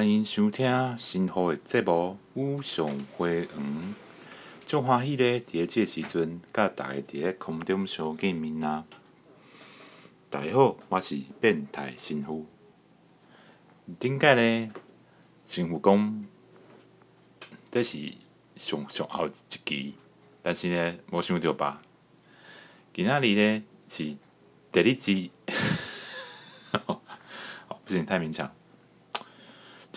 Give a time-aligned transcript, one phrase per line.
[0.00, 2.88] 欢迎收听新好的节目《无上
[3.18, 3.46] 花园》。
[4.64, 8.86] 就欢喜咧，伫个时阵，甲大家伫个空中相见面啊！
[10.30, 12.46] 大家好，我是变态神父。
[13.98, 14.70] 顶个咧，
[15.44, 16.26] 神父讲，
[17.70, 18.14] 这是
[18.56, 19.30] 上上后一
[19.66, 19.94] 期，
[20.40, 21.82] 但是呢，无想到吧？
[22.94, 24.16] 今仔日呢是
[24.72, 25.30] 第二季，
[26.86, 27.02] 哦，
[27.84, 28.50] 不行，太勉强。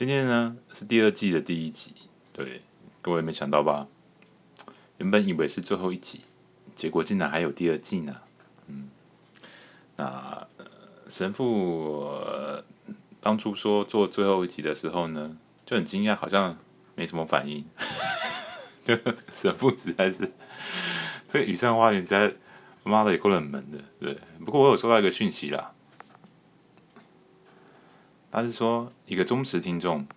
[0.05, 1.95] 今天呢是第二季的第一集，
[2.33, 2.61] 对，
[3.01, 3.87] 各位没想到吧？
[4.97, 6.25] 原本以为是最后一集，
[6.75, 8.17] 结果竟然还有第二季呢。
[8.67, 8.89] 嗯，
[9.95, 10.45] 那
[11.07, 12.05] 神父
[13.21, 16.57] 当初说做最后一集的时候呢，就很惊讶，好像
[16.95, 17.63] 没什么反应。
[18.83, 18.99] 就
[19.31, 20.29] 神父实在是
[21.29, 22.33] 这个雨山花园实在。
[22.85, 24.17] 妈的，也够冷门的，对。
[24.43, 25.72] 不过我有收到一个讯息啦，
[28.33, 30.07] 他是说一个忠实听众，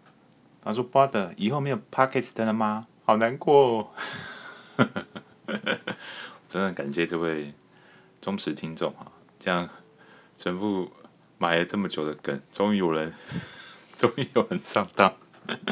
[0.64, 2.86] 他说：“Brother，以后没有 Podcast 了吗？
[3.04, 3.90] 好难过哦。
[6.48, 7.52] ”真的感谢这位
[8.22, 9.68] 忠实听众啊，这样
[10.34, 10.90] 神父
[11.36, 13.12] 埋了这么久的梗，终于有人，
[13.94, 15.14] 终于有人上当。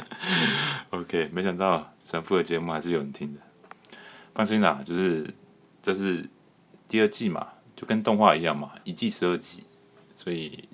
[0.90, 3.40] OK，没想到神父的节目还是有人听的，
[4.34, 5.32] 放心啦，就是
[5.80, 6.28] 这是。
[6.86, 9.64] 第二季嘛，就跟动画一样嘛，一季十二集，
[10.14, 10.68] 所以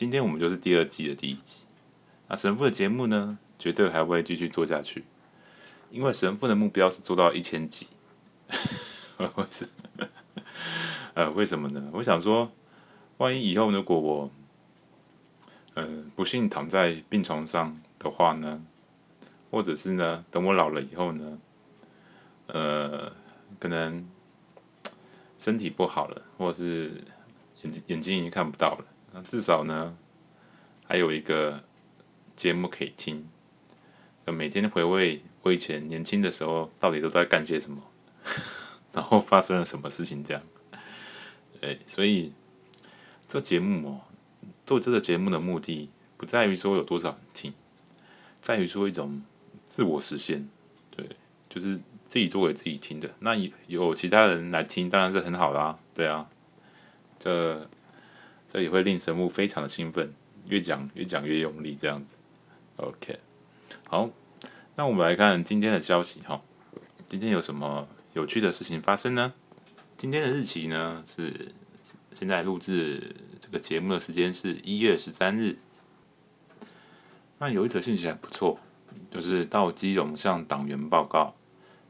[0.00, 1.64] 今天我们就是第二季的第一集。
[2.26, 5.04] 那神父的节目呢，绝对还会继续做下去，
[5.90, 7.86] 因为神父的目标是做到一千集。
[9.18, 10.08] 为什么？
[11.12, 11.90] 呃，为什么呢？
[11.92, 12.50] 我想说，
[13.18, 14.30] 万一以后如果我，
[15.74, 18.64] 呃，不幸躺在病床上的话呢，
[19.50, 21.38] 或者是呢，等我老了以后呢，
[22.46, 23.12] 呃，
[23.58, 24.08] 可能。
[25.38, 27.04] 身体不好了，或者是
[27.62, 29.96] 眼眼睛已经看不到了，那至少呢，
[30.86, 31.62] 还有一个
[32.36, 33.28] 节目可以听，
[34.24, 37.82] 每天回味我以前年轻的时候到底都在干些什么，
[38.92, 40.42] 然后发生了什么事情这样。
[41.60, 42.32] 哎，所以
[43.28, 44.00] 这节目哦，
[44.64, 47.52] 做这个节目的目的不在于说有多少人听，
[48.40, 49.22] 在于说一种
[49.64, 50.48] 自我实现，
[50.90, 51.08] 对，
[51.48, 51.80] 就是。
[52.10, 53.36] 自己做给自己听的，那
[53.68, 56.28] 有其他人来听，当然是很好啦，对啊，
[57.20, 57.70] 这
[58.52, 60.12] 这也会令神父非常的兴奋，
[60.48, 62.16] 越讲越讲越用力，这样子。
[62.76, 63.20] OK，
[63.86, 64.10] 好，
[64.74, 66.42] 那我们来看今天的消息哈，
[67.06, 69.32] 今天有什么有趣的事情发生呢？
[69.96, 71.52] 今天的日期呢是
[72.12, 75.56] 现在录制这个节目的时间是一月十三日，
[77.38, 78.58] 那有一则信息还不错，
[79.12, 81.36] 就是到基隆向党员报告。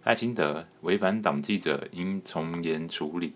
[0.04, 3.34] 赖清德违反党纪者应从严处理。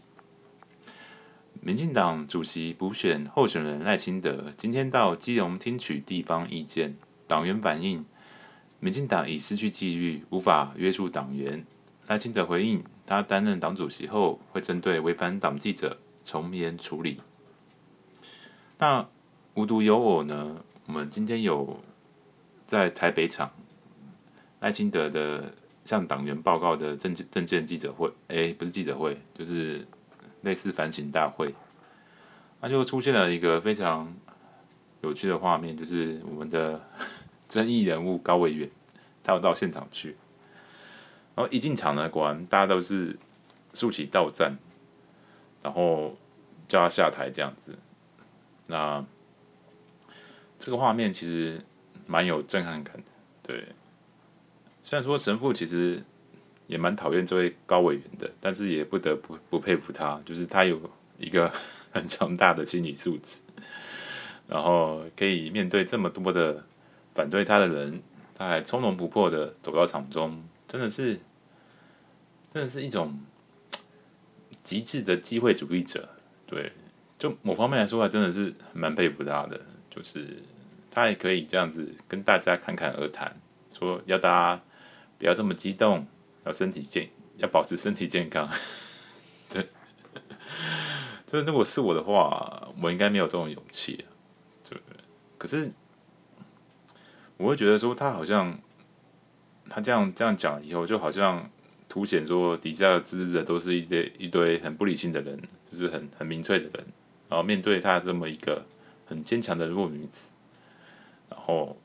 [1.66, 6.94] 民进党主席补选候选人赖清德今天到基隆听取地方意见，
[7.26, 8.04] 党员反映
[8.80, 11.64] 民进党已失去纪律，无法约束党员。
[12.06, 17.22] 赖清德回应，他担任党主席后会针对违反党纪者从严处理。
[18.76, 19.08] 那
[19.54, 20.62] 无独有偶呢？
[20.84, 21.80] 我们今天有
[22.66, 23.50] 在台北场
[24.60, 25.54] 赖清德的。
[25.84, 29.86] 向党员报告的政政见记者会，哎，不是记者会，就是
[30.44, 31.54] 类似反省大会，
[32.60, 34.14] 那就出现了一个非常
[35.00, 36.80] 有趣的画面，就是我们的
[37.48, 38.70] 争议人物高委员，
[39.22, 40.16] 他要到现场去，
[41.34, 43.18] 然后一进场呢，果然大家都是
[43.72, 44.56] 竖起道站，
[45.62, 46.16] 然后
[46.68, 47.78] 叫他下台这样子，
[48.68, 49.04] 那
[50.58, 51.60] 这个画面其实
[52.06, 53.10] 蛮有震撼感的，
[53.42, 53.68] 对。
[54.82, 56.02] 虽然说神父其实
[56.66, 60.80] 也蛮讨厌这位高委员的，但是也不得不不佩服他，就是他有
[61.18, 61.52] 一个
[61.92, 63.40] 很强大的心理素质，
[64.48, 66.64] 然后可以面对这么多的
[67.12, 68.02] 反对他的人，
[68.34, 71.18] 他还从容不迫的走到场中，真的是，
[72.52, 73.20] 真的是一种
[74.62, 76.08] 极致的机会主义者。
[76.46, 76.72] 对，
[77.18, 80.42] 就某方面来说，还真的是蛮佩服他的，就是
[80.90, 83.36] 他也可以这样子跟大家侃侃而谈，
[83.72, 84.62] 说要大家。
[85.16, 86.04] 不要这么激动，
[86.44, 88.48] 要身体健，要保持身体健康。
[89.48, 89.68] 对，
[91.26, 94.04] 就是如果是我的话，我应该没有这种勇气，
[94.68, 94.98] 对不对？
[95.38, 95.70] 可是，
[97.36, 98.58] 我会觉得说他好像，
[99.68, 101.50] 他这样这样讲以后，就好像
[101.88, 105.40] 凸显说底下的支持者都是一堆一堆很不理性的人，
[105.70, 106.86] 就是很很民粹的人。
[107.28, 108.64] 然后面对他这么一个
[109.06, 110.30] 很坚强的弱女子，
[111.28, 111.76] 然后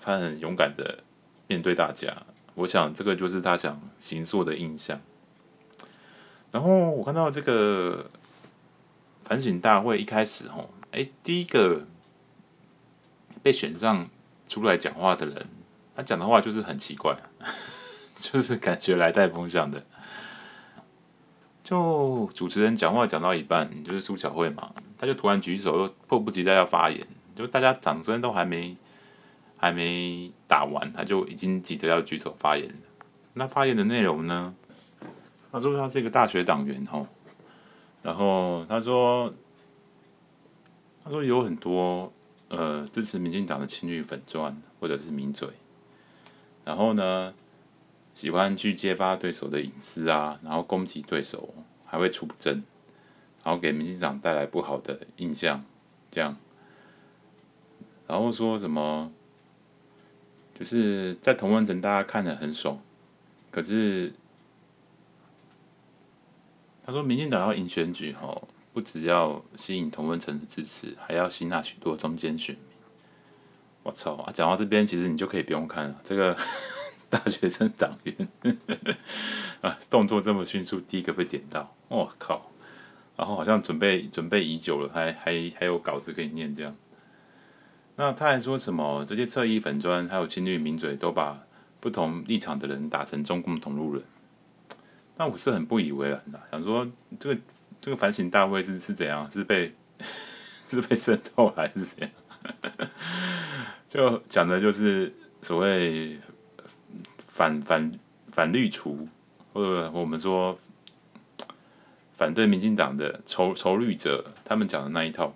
[0.00, 1.02] 他很勇敢的
[1.46, 2.26] 面对大家。
[2.54, 5.00] 我想这个就是他想行塑的印象。
[6.50, 8.10] 然后我看到这个
[9.22, 11.86] 反省大会一开始吼，哎，第一个
[13.42, 14.08] 被选上
[14.48, 15.46] 出来讲话的人，
[15.94, 17.16] 他讲的话就是很奇怪，
[18.16, 19.84] 就是感觉来带风向的。
[21.62, 27.06] 就主持人讲话讲到一半，就是苏巧慧嘛，他就突然举手，又迫不及待要发言，
[27.36, 28.76] 就大家掌声都还没
[29.60, 32.74] 还没打完，他就已经急着要举手发言了。
[33.34, 34.54] 那发言的内容呢？
[35.52, 37.06] 他说他是一个大学党员吼，
[38.02, 39.34] 然后他说
[41.04, 42.10] 他说有很多
[42.48, 45.48] 呃支持民进党的青绿粉钻或者是名嘴，
[46.64, 47.34] 然后呢，
[48.14, 51.52] 喜欢去揭发对手的隐私啊，然后攻击对手，
[51.84, 52.64] 还会出征，
[53.44, 55.64] 然后给民进党带来不好的印象，
[56.10, 56.36] 这样，
[58.06, 59.12] 然后说什么，
[60.60, 62.78] 就是在同温层大家看的很爽，
[63.50, 64.12] 可是
[66.84, 72.64] 他说民进党要赢选举吼，不只要吸引同温层的支持，还要吸纳许多中间选民。
[73.82, 74.30] 我操啊！
[74.32, 76.36] 讲到这边，其实你就可以不用看了，这个。
[77.10, 78.28] 大学生党员
[79.62, 82.52] 啊，动作这么迅速，第一个被点到，我靠！
[83.16, 86.76] 然后好像准备准备已久了，还还还有稿子可以念这样。
[88.00, 89.04] 那他还说什么？
[89.04, 91.38] 这些侧翼粉砖还有青绿名嘴都把
[91.80, 94.02] 不同立场的人打成中共同路人。
[95.18, 96.88] 那我是很不以为然的，想说
[97.18, 97.40] 这个
[97.78, 99.30] 这个反省大会是是怎样？
[99.30, 99.74] 是被
[100.66, 102.10] 是被渗透还是怎样？
[103.86, 106.18] 就讲的就是所谓。
[107.26, 107.90] 反反
[108.30, 109.08] 反绿除，
[109.54, 110.58] 或者我们说
[112.12, 115.34] 反对民进党的仇仇绿者，他们讲的那一套，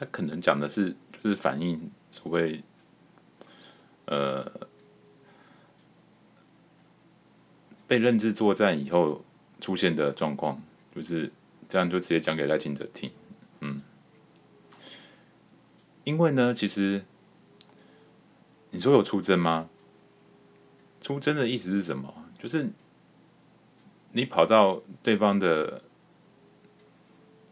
[0.00, 2.64] 他可能讲的是就是反映所谓
[4.06, 4.50] 呃
[7.86, 9.22] 被认知作战以后
[9.60, 10.58] 出现的状况，
[10.96, 11.30] 就是
[11.68, 13.12] 这样就直接讲给赖清德听，
[13.60, 13.82] 嗯，
[16.04, 17.04] 因为呢，其实
[18.70, 19.68] 你说有出征吗？
[21.02, 22.24] 出征的意思是什么？
[22.38, 22.70] 就是
[24.12, 25.82] 你跑到对方的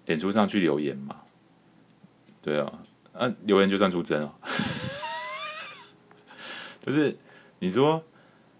[0.06, 1.24] 脸书上去留言嘛？
[2.42, 2.72] 对啊，
[3.12, 4.32] 啊，留言就算出征哦。
[6.84, 7.14] 就是
[7.58, 8.02] 你说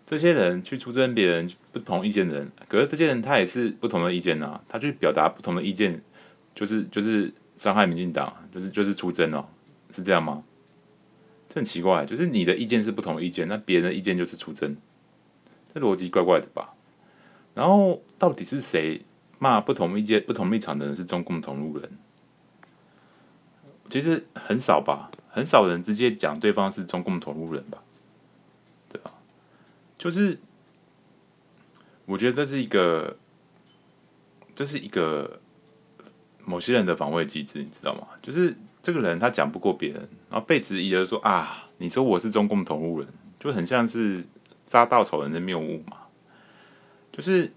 [0.05, 6.03] 这些人去出征别人不同意见的人，可是这些人他也是不同的意见啊，他去表达不同的意见，
[6.55, 9.47] 就是就是伤害民进党，就是就是出征哦，
[9.91, 10.43] 是这样吗？
[11.49, 14.77] 这很奇怪，就是你的意见是不同的意见，那别人的意见就是出征，
[15.73, 16.75] 这逻辑怪怪的吧？
[17.55, 19.01] 然后到底是谁
[19.39, 21.91] 骂不同意见、不同立场的人是中共同路人？
[23.89, 27.83] 其实很少吧，很少人直接讲对方是中共同路人吧？
[28.89, 29.13] 对吧？
[29.99, 30.39] 就是
[32.07, 33.17] 我觉得这是一个，
[34.55, 35.41] 这是一个
[36.45, 38.07] 某些人的防卫机制，你知道吗？
[38.23, 38.57] 就是。
[38.81, 43.09] 这个人他讲不过别人，然后被质疑的说啊，你说我是中共同路人，
[43.39, 44.25] 就很像是
[44.65, 45.99] 扎稻草人的谬误嘛。
[47.13, 47.53] 就是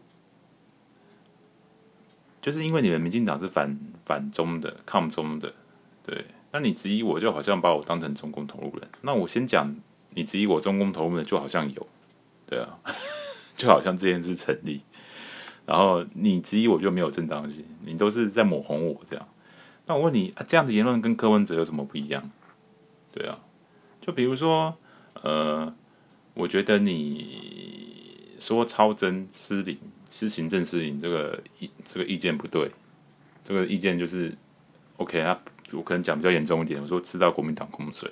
[2.41, 5.53] 就是因为你们民进党是反反中的、抗中的，
[6.11, 8.89] 对，那你质疑我就好像把我当成中共同路人。
[9.00, 9.74] 那我先讲，
[10.09, 11.88] 你质疑我中共同路人就好像有，
[12.45, 12.77] 对啊，
[13.55, 14.81] 就好像这件事成立。
[15.65, 19.25] 然后你质疑我就没有正当性，你都是在抹红我这样。
[19.86, 22.29] 那我问你啊，这样的言论跟柯文哲有什么不一样？
[23.13, 23.39] 对啊，
[24.01, 24.77] 就比如说，
[25.21, 25.74] 呃，
[26.33, 29.77] 我觉得你说超真失灵
[30.09, 32.69] 是行政失灵，这个意这个意见不对，
[33.45, 34.38] 这个意见就是
[34.97, 35.41] OK 啊。
[35.73, 38.11] 我可能讲比较严重一点，我说吃到国民党空水。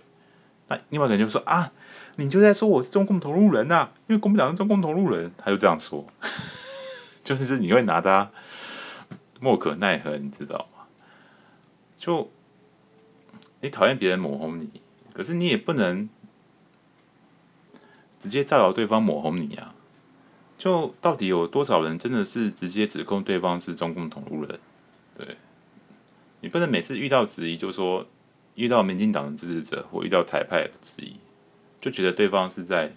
[0.67, 1.71] 那另外一个人就说啊，
[2.17, 6.05] 你就在说我是中共同路人呐、因为国民党是中共同路人，他就这样说，
[7.23, 8.31] 就是你会拿他
[9.39, 10.85] 莫可奈何，你知道吗？
[11.97, 12.31] 就
[13.61, 14.81] 你讨厌别人抹红你，
[15.13, 16.07] 可是你也不能
[18.19, 19.73] 直接造谣对方抹红你啊！
[20.57, 24.59] 就到底有多少人真的是直接指控对方是中共同路人？
[25.17, 25.37] 对，
[26.41, 28.05] 你不能每次遇到质疑就说
[28.55, 31.15] 遇到民进党的支持者或遇到台派的质疑，
[31.79, 32.91] 就觉得对方是在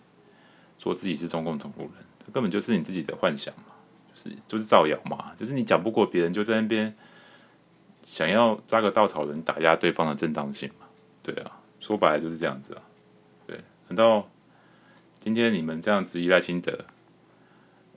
[0.78, 3.74] 说自己是中共同路人，这根本就是你自己的幻想嘛，
[4.14, 6.94] 就是就是造谣嘛，就是你讲不过别人就在那边。
[8.04, 10.86] 想要扎个稻草人打压对方的正当性嘛？
[11.22, 12.82] 对啊，说白了就是这样子啊。
[13.46, 13.56] 对，
[13.86, 14.28] 难道
[15.20, 16.76] 今天你们这样质疑赖清德，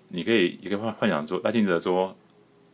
[0.09, 2.15] 你可以也可以幻幻想说赖清德说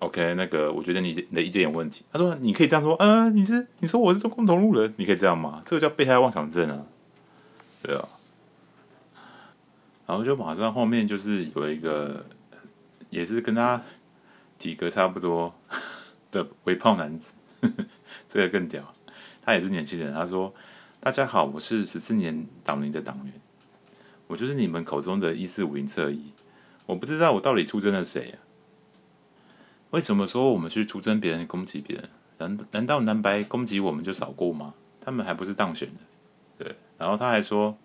[0.01, 2.03] ，OK，那个我觉得你你的意见有问题。
[2.11, 5.61] 他说你可以这样说，嗯、呃，你是你说我是中共同路人，你可以这样吗？
[5.65, 6.85] 这个叫被害妄想症啊。
[7.81, 8.09] 对啊，
[10.05, 12.25] 然后就马上后面就是有一个，
[13.09, 13.81] 也是跟他
[14.59, 15.53] 体格差不多。
[16.31, 17.85] 的微胖男子，呵呵，
[18.29, 18.93] 这个更屌。
[19.43, 20.13] 他也是年轻人。
[20.13, 20.53] 他说
[21.01, 23.33] ：“大家好，我是十四年党龄的党员，
[24.27, 26.31] 我就是你们口中的一四五零侧翼。
[26.85, 28.39] 我不知道我到底出征了谁啊？
[29.91, 32.09] 为什么说我们去出征别人攻击别人？
[32.37, 34.73] 难难道南白攻击我们就少过吗？
[34.99, 35.95] 他们还不是当选的，
[36.57, 36.75] 对。
[36.97, 37.77] 然后他还说，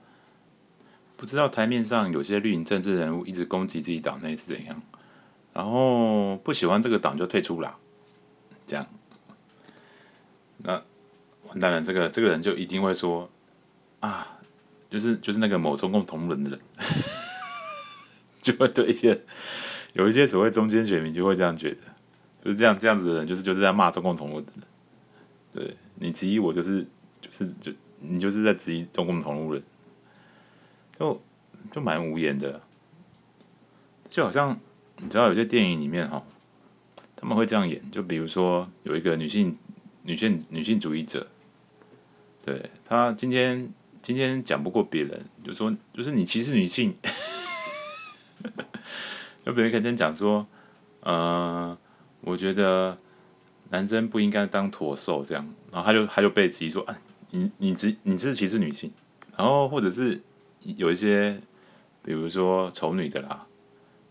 [1.16, 4.82] 不知道台面上有些绿营政治人物一直攻击自己党内是怎样，
[5.52, 7.76] 然后不喜欢这个党就退出啦，
[8.66, 8.86] 这样。
[10.58, 10.82] 那
[11.48, 13.30] 完蛋了，这个这个人就一定会说
[14.00, 14.38] 啊，
[14.90, 16.60] 就是就是那个某中共同仁的人，
[18.40, 19.22] 就会对一些
[19.92, 21.78] 有一些所谓中间选民就会这样觉得，
[22.46, 24.46] 就是这样这样子的人，就是就是在骂中共同路人。
[25.52, 26.86] 对，你质疑我，就是
[27.20, 29.62] 就是就你就是在质疑中共同路人，
[30.98, 31.20] 就
[31.72, 32.62] 就蛮无言的，
[34.08, 34.56] 就好像
[34.98, 36.22] 你知道有些电影里面哈，
[37.16, 39.56] 他们会这样演，就比如说有一个女性。
[40.08, 41.26] 女性女性主义者，
[42.44, 43.68] 对她今天
[44.00, 46.96] 今天讲不过别人，就说就是你歧视女性，
[49.42, 50.46] 有别人可能讲说，
[51.00, 51.76] 呃，
[52.26, 52.98] 我觉得
[53.70, 56.98] 男生不应该当驼兽这样，然后他就他就被质疑说啊，
[57.30, 58.90] 你你只你是歧视女性，
[59.36, 60.20] 然后或者是
[60.76, 61.40] 有一些
[62.02, 63.46] 比如说丑女的啦，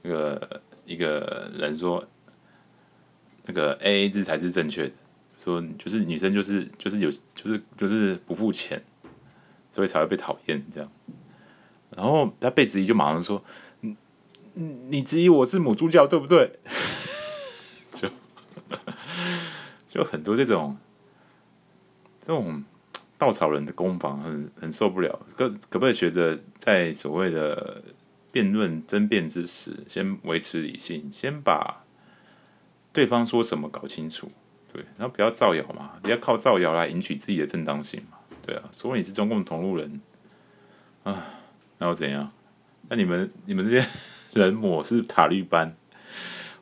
[0.01, 2.07] 那个一个人说
[3.45, 4.93] 那个 AA 制才是正确的。
[5.43, 8.81] 说就是女生就是就是有就是就是不付钱，
[9.73, 10.89] 所以才会被讨厌这样。
[11.89, 13.43] 然后他被质疑就马上说
[13.81, 13.95] ：“你
[14.87, 16.59] 你质疑我是母猪教对不对？”
[19.95, 20.77] 就很多这种
[22.19, 22.63] 这种
[23.17, 25.17] 稻草人的攻防很很受不了。
[25.37, 27.81] 可可不可以学着在所谓的
[28.31, 31.85] 辩论争辩之时，先维持理性，先把
[32.91, 34.29] 对方说什么搞清楚。
[34.73, 38.17] 对，然后不要造谣嘛，不要靠造谣来赢取自己的正当性嘛。
[38.45, 40.01] 对啊，说你是中共同路人
[41.03, 41.25] 啊，
[41.77, 42.29] 然后怎样？
[42.89, 43.87] 那你们你们这些
[44.33, 45.73] 人抹是塔利班，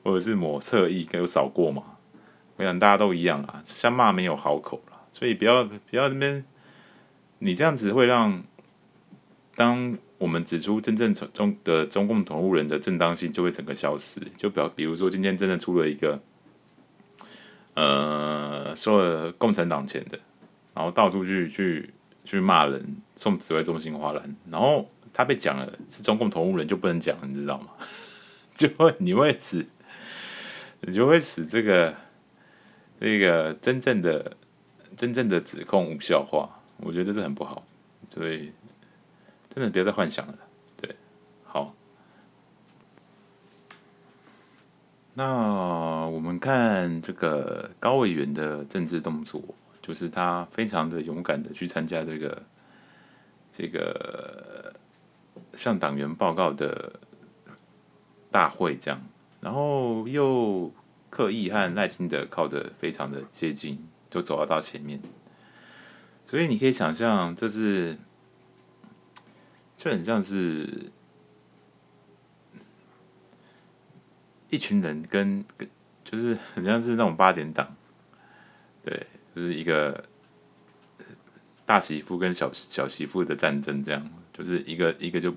[0.03, 1.92] 或者是抹侧翼，有扫过吗？
[2.57, 6.45] 我想大家都一样啊，相骂没有好口了，所以不要不要这边，
[7.39, 8.43] 你这样子会让，
[9.55, 14.19] 当我们指出真正中的中共同路人的正当性，就会整个消失。
[14.38, 16.22] 就比比如说今天真的出了一个。
[17.75, 20.19] 呃，收了共产党钱的，
[20.75, 21.91] 然后到处去去
[22.24, 27.69] 去骂人，送紫微中心花篮，然后他被讲了是中共同路人，就不能讲，你知道吗？
[28.53, 29.65] 就会你会使，
[30.81, 31.95] 你就会使这个
[33.03, 34.38] 这个真正的
[34.95, 37.62] 真正的指控无效化，我觉得这是很不好，
[38.10, 38.50] 所以
[39.50, 40.38] 真的不要再幻想了。
[40.81, 40.95] 对，
[41.43, 41.75] 好。
[45.15, 49.41] 那我们看这个高委员的政治动作，
[49.81, 52.41] 就是他非常的勇敢的去参加这个
[53.51, 54.74] 这个
[55.55, 56.98] 向党员报告的
[58.31, 59.01] 大会，这样，
[59.41, 60.72] 然后又
[61.13, 65.00] 刻意和赖清德靠得非常的接近，就走到到前面，
[66.25, 67.96] 所以你可以想象，这是
[69.77, 70.91] 就很像是。
[74.50, 75.67] 一群人跟跟
[76.03, 77.75] 就是很像是那种八点档，
[78.86, 80.05] 对，就是一个
[81.65, 85.34] 大媳妇跟小小媳妇的战争，这样，就是一个一个就，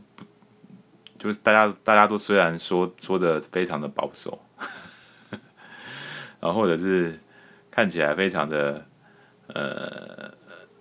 [1.19, 4.39] 就是大家大家都虽然说说的非常的保守，
[6.41, 7.19] 然后或者是
[7.71, 8.87] 看起来非常的
[9.49, 10.33] 呃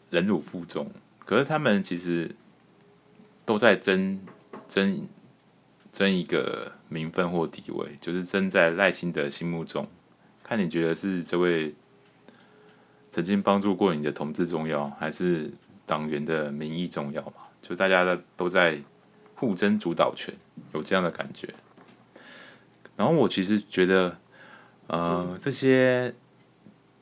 [0.10, 2.36] 忍辱负重，可是他们其实
[3.46, 4.20] 都在争
[4.68, 5.08] 争
[5.92, 6.72] 争一个。
[6.88, 9.86] 名分或地位，就是争在赖清德心目中，
[10.44, 11.74] 看你觉得是这位
[13.12, 15.52] 曾经帮助过你的同志重要，还是
[15.84, 17.48] 党员的名义重要嘛？
[17.60, 18.80] 就大家都在
[19.34, 20.34] 互争主导权，
[20.76, 21.52] 有这样的感觉。
[22.96, 24.16] 然后我其实觉得，
[24.88, 26.14] 呃，这些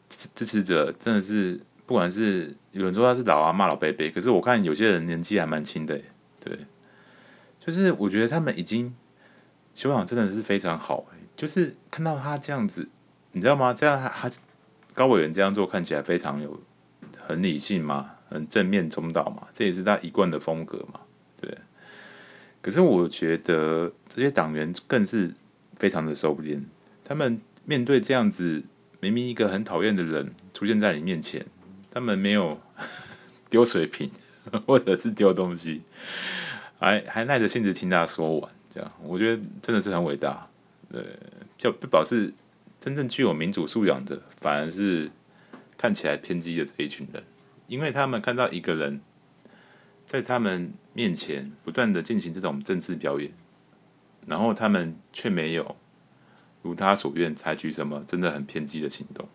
[0.10, 6.00] 支持者真的是，不管是有人说他是老阿骂老贝贝，可是我看有些人年纪还蛮轻的，
[6.40, 6.58] 对，
[7.60, 8.94] 就是我觉得他们已经。
[9.76, 11.04] 修养真的是非常好，
[11.36, 12.88] 就是看到他这样子，
[13.32, 13.74] 你知道吗？
[13.74, 14.36] 这样他他
[14.94, 16.62] 高委员这样做看起来非常有
[17.20, 21.00] 很理性嘛，很正面中道嘛，这也是他一贯的风格嘛，
[21.42, 21.58] 对。
[22.62, 25.34] 可是我觉得这些党员更是
[25.76, 26.62] 非常的收敛，
[27.04, 28.64] 他们面对这样子
[29.00, 31.46] 明明一个很讨厌的人出现在你面前，
[31.92, 32.62] 他们没有
[33.50, 34.10] 丢水瓶
[34.66, 35.82] 或者是丢东西，
[36.80, 38.52] 还还耐着性子听他说完。
[38.74, 40.50] 这样，我觉得真的是很伟大。
[40.92, 41.04] 对，
[41.58, 42.34] 就不表示
[42.80, 45.10] 真正具有民主素养的，反而是
[45.78, 47.24] 看起来偏激的这一群人，
[47.68, 49.02] 因为他们看到一个人
[50.06, 53.32] 在他们面前不断的进行这种政治表演，
[54.28, 55.76] 然后他们却没有
[56.64, 59.30] 如他所愿采取什么真的很偏激的行动。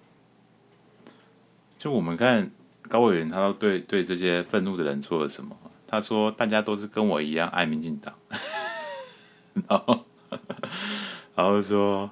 [1.78, 2.50] 就我们看
[2.88, 5.56] 高委员，他都对对这些愤怒的人做了什么？
[5.90, 8.12] 他说：“大家都是跟我一样爱民进党。
[9.68, 10.04] ”然后，
[11.35, 12.11] 然后说：“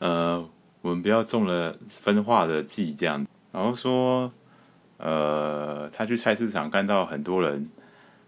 [0.00, 0.44] 呃，
[0.80, 4.32] 我们不要中了分化的计，这样。”然后说
[4.98, 7.70] ：“呃，他去菜市场看到很多人，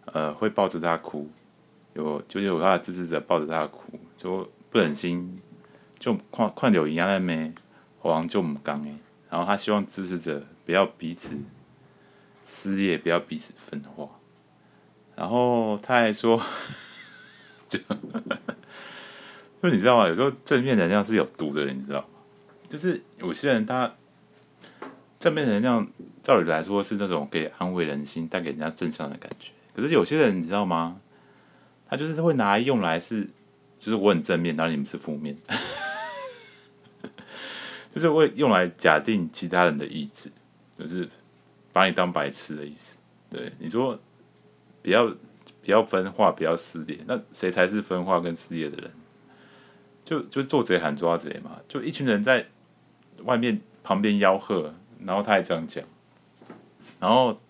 [0.05, 1.29] 呃，会抱着他哭，
[1.95, 5.37] 有就是有他的支持者抱着他哭，就不忍心
[6.05, 7.51] 就看看到一样的咩，
[8.03, 8.95] 好像就唔刚诶。
[9.31, 11.35] 然后他希望支持者不要彼此
[12.43, 14.07] 撕裂，不要彼此分化。”
[15.17, 16.39] 然后他还说，
[17.67, 17.79] 就，
[19.63, 20.07] 就你知道吗？
[20.07, 22.07] 有时候正面能量是有毒的人，你知道吗？
[22.69, 23.91] 就是有些人他
[25.19, 25.89] 正面能量，
[26.23, 29.53] 照理来说是那种可以安慰人心、带给人家正向的感觉。
[29.75, 31.01] 可是有些人你知道吗？
[31.89, 33.23] 他就是会拿来用来是，
[33.81, 35.35] 就是我很正面，然后你们是负面，
[37.95, 40.31] 就是会用来假定其他人的意志，
[40.77, 41.09] 就是
[41.73, 42.99] 把你当白痴的意思。
[43.31, 43.99] 对，你说。
[44.83, 46.99] 不要不要分化，不要撕裂。
[47.07, 48.91] 那谁才是分化跟撕裂的人？
[50.05, 51.59] 就就做贼喊抓贼嘛。
[51.67, 52.47] 就一群人在
[53.23, 54.75] 外面旁边吆喝，
[55.07, 55.83] 然后他还这样讲，
[57.01, 57.41] 然后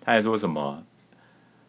[0.00, 0.84] 他还说什么？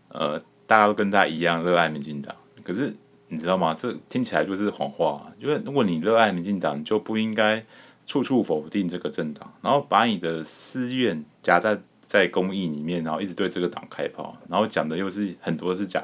[0.10, 2.36] 呃，大家都跟他一样热爱民进党。
[2.63, 2.96] 可是
[3.27, 3.75] 你知道吗？
[3.77, 5.31] 这听起来就是谎话。
[5.39, 7.63] 因为如果你热爱民进党，就不应该
[8.05, 11.79] 处处否定这个政党，然后把你的私怨夹在。
[12.00, 16.01] 在公益里面，然后一直对这个党开炮，然后讲的又是很多是假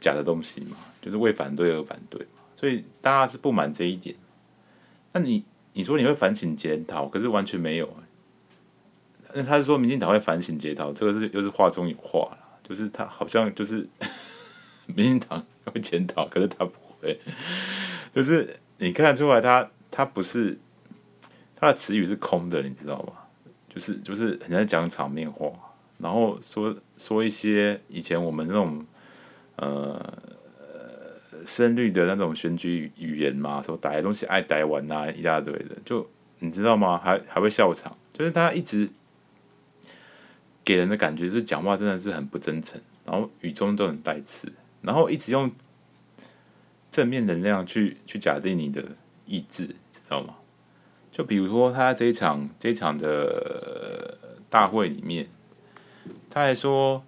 [0.00, 4.16] 假的东西嘛，就是为反对而反对嘛，所以大家是不满这一点。
[5.12, 7.96] 那你你说你会反省检讨，可是完全没有。
[9.34, 13.86] 那他是说民进党会反省检讨，这个是又是话中有话了，就是他好像就是
[14.86, 17.20] 民进党 会检讨，可是他不会，
[18.12, 20.58] 就是你看得出来他他不是
[21.54, 23.12] 他的词语是空的，你知道吗？
[23.72, 25.50] 就是就是很在讲场面话，
[25.98, 28.84] 然后说说一些以前我们那种
[29.56, 30.12] 呃
[31.46, 36.06] 深绿的那种选举语言嘛，说逮东西爱逮完啊一大堆的，就
[36.40, 36.98] 你知道吗？
[36.98, 38.90] 还还会笑场，就是他一直
[40.64, 45.50] 给人的感觉是讲话真的是很不真诚，然后语中都很带刺，然后一直用
[46.90, 50.36] 正面能量去去假定你的意志，知道吗？
[51.10, 54.18] 就比如说，他这一场这一场的
[54.48, 55.28] 大会里面，
[56.30, 57.04] 他还说，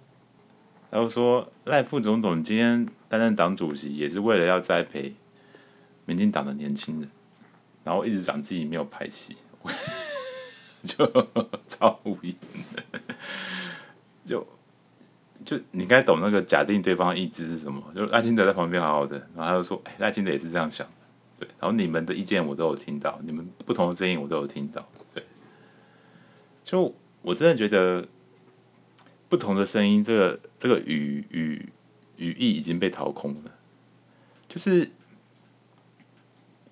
[0.91, 5.15] 然后说赖副总统今天担任党主席，也是为了要栽培
[6.05, 7.09] 民进党的年轻人，
[7.83, 9.37] 然后一直讲自己没有拍戏，
[10.85, 11.05] 就
[11.67, 12.35] 超无语，
[14.23, 14.47] 就
[15.43, 17.83] 就你应该懂那个假定对方意志是什么？
[17.93, 20.87] 就赖清德在旁边好好的，然后他就说，哎，赖清德也是这样想。
[21.37, 24.87] 对，然后你们的意见我都有听到，你们不同的声音我都有听到。
[25.13, 25.23] 对，
[26.63, 28.07] 就我真的觉得
[29.27, 31.69] 不同的声音，这个这个语语
[32.15, 33.51] 语义已经被掏空了。
[34.47, 34.89] 就是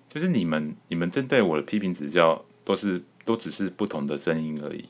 [0.08, 4.86] 就是你们你们针对我的批评指教，都是都只是不同的声音而已。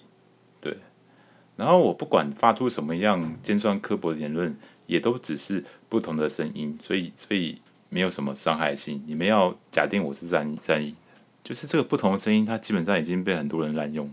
[1.57, 7.61] 然后我不管发出什么样尖酸刻薄的言论，也都只是不同的声音，所以所以。
[7.91, 10.97] 没有什么伤害性，你们要假定我是善意善意，
[11.45, 14.13] 就是这个不同的声音，它基本上已经被很多人滥用，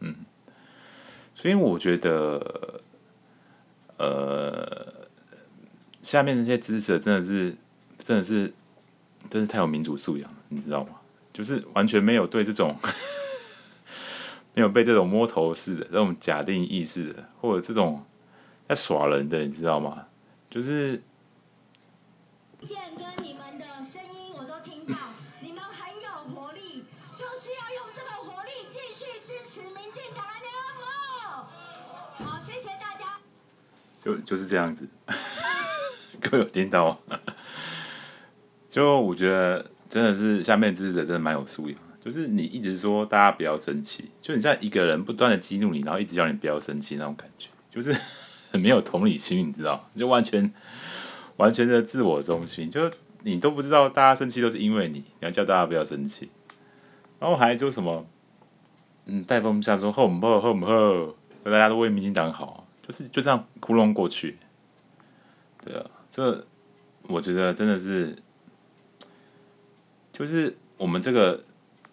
[0.00, 0.14] 嗯，
[1.34, 2.82] 所以我觉得，
[3.96, 5.08] 呃，
[6.02, 7.56] 下面那些支持者真的是，
[8.04, 8.52] 真的是，
[9.30, 10.90] 真是太有民主素养了，你知道吗？
[11.32, 12.76] 就是完全没有对这种，
[14.54, 18.04] 没有被这种摸头式的这种假定意识的，或者这种
[18.68, 20.06] 在耍人的，你知道吗？
[20.48, 21.02] 就是。
[22.62, 24.94] 见跟你们的声音我都听到，
[25.40, 26.84] 你们很有活力，
[27.14, 31.48] 就是要用这个活力继续支持民进党的好，
[32.22, 33.18] 好，谢谢大家。
[33.98, 34.86] 就就是这样子，
[36.20, 37.18] 各位有听到吗？
[38.68, 47.96] 就我觉得真的是下面支持者真的蛮有素养，就是你一直说大家不要生气，就你像一个人不断的激怒你，然后一直叫你不要生气那种感觉，就是
[48.50, 50.52] 很没有同理心，你知道，就完全。
[51.36, 56.28] 完全的自我中心，就你都不知道，大家生气都是因为你，你要叫大家不要生气，
[57.18, 58.06] 然后还说什么，
[59.06, 64.36] 嗯，带风向说后母后后母后，大家都为民进党好，就是就这样糊弄过去。
[65.64, 66.46] 对啊，这
[67.04, 68.14] 我觉得真的是，
[70.12, 71.42] 就是我们这个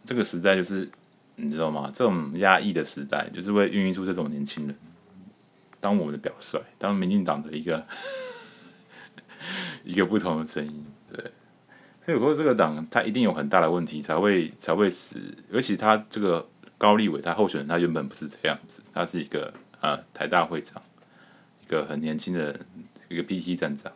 [0.08, 0.90] 这个时代，就是
[1.36, 1.92] 你知道吗？
[1.94, 4.76] 这种压抑的时代，就是会孕育出这种年轻人，
[5.82, 7.86] 当我们的表率，当民进党的一个
[9.84, 11.32] 一个不同的声音，对。
[12.06, 15.20] 所以我说这个党他一定有很大的问题才会才会死，
[15.52, 20.82] 而且他这个高立委他候选人他原本不是这样子，他是一个啊台大会长，
[21.66, 22.58] 一个很年轻的
[23.10, 23.92] 一个 PT 站长，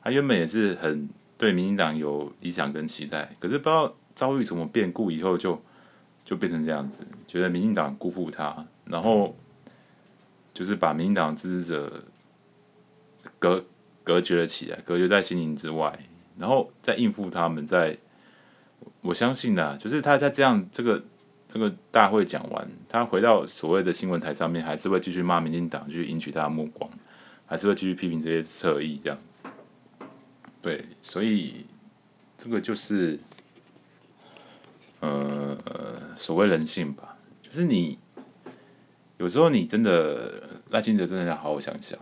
[0.00, 5.60] 他原本也是很对民进党有理想跟期待，可是不知道遭遇什么变故以后就
[6.24, 9.34] 就变成这样子，觉得民进党辜负他，然后。
[10.54, 12.04] 就是把民进党支持者
[13.38, 13.64] 隔
[14.04, 15.98] 隔绝了起来，隔绝在心灵之外，
[16.36, 17.66] 然后再应付他们。
[17.66, 17.96] 在
[19.00, 21.02] 我相信呢、啊，就是他在这样这个
[21.48, 26.90] 这个大会讲完，他回到所谓的新闻台上面，还是会继续骂民进党，去引起他的目光，
[27.46, 29.46] 还是会继续批评这些侧翼这样子。
[30.60, 31.64] 对，所以
[32.36, 33.18] 这个就是
[35.02, 37.98] 呃所谓人性吧，就是你。
[39.18, 41.96] 有时候你真的赖清德真的要好好想想，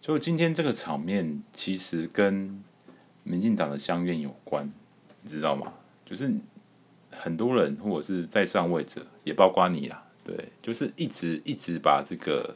[0.00, 2.62] 就今天这个场面其实跟
[3.24, 4.70] 民进党的相怨有关，
[5.22, 5.72] 你知道吗？
[6.06, 6.32] 就是
[7.10, 12.54] 很多人或者是在上位者，也包括你啦，对，就是一直一直把这个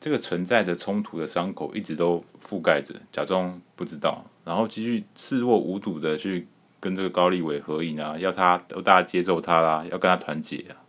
[0.00, 6.48] 这个存在的冲突的伤口一直都覆盖着，假装不知道，然后继续视若无睹的去
[6.82, 10.82] 跟这个高立伟合影啊，要他要大家接受他啦，要跟他团结啊。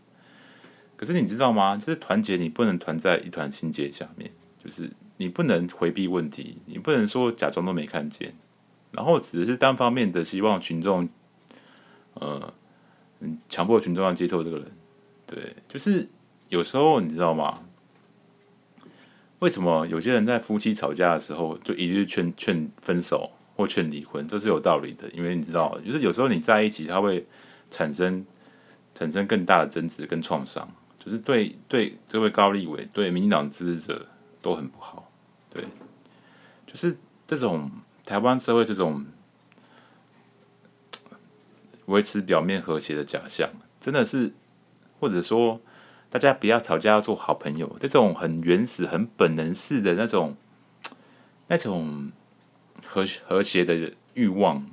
[0.95, 1.77] 可是你知道吗？
[1.77, 4.31] 就是团结，你不能团在一团心结下面，
[4.63, 8.33] 就是你不能回避问题，你不能说假装都没看见，
[8.89, 11.07] 然后只是单方面的希望群众，
[12.15, 12.51] 呃，
[13.19, 14.71] 嗯，强迫群众要接受这个人。
[15.27, 16.09] 对，就是
[16.49, 17.59] 有时候你知道吗？
[19.39, 23.29] 为什么有些人在夫妻吵架的时候就一律劝劝分手
[23.63, 24.27] 或劝离婚？
[24.27, 27.25] 这是有道理的，因为你知道，就是有时候你在一起，它会
[27.71, 28.25] 产生
[28.93, 30.69] 产生更大的争执跟创伤。
[30.97, 34.05] 就是对对这位高立委，对民进党支持者
[34.41, 35.09] 都很不好，
[35.49, 35.63] 对，
[36.65, 36.97] 就是
[37.27, 37.69] 这种
[38.05, 39.05] 台湾社会这种
[41.87, 43.49] 维持表面和谐的假象，
[43.79, 44.33] 真的是，
[44.99, 45.59] 或者说
[46.09, 50.37] 大家不要吵架，要做好朋友，这种很原始、很本能式的那种
[51.47, 52.11] 那种
[52.93, 54.63] 和和谐的欲望，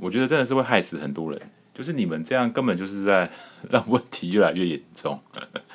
[0.00, 1.40] 我觉得真的是会害死很多人。
[1.72, 3.30] 就是你们这样根本就是在
[3.70, 5.20] 让问题越来越严重，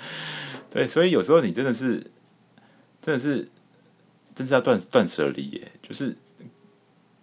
[0.70, 2.06] 对，所以有时候你真的是，
[3.02, 3.48] 真的是，
[4.36, 5.72] 真是要断断舍离耶。
[5.82, 6.16] 就是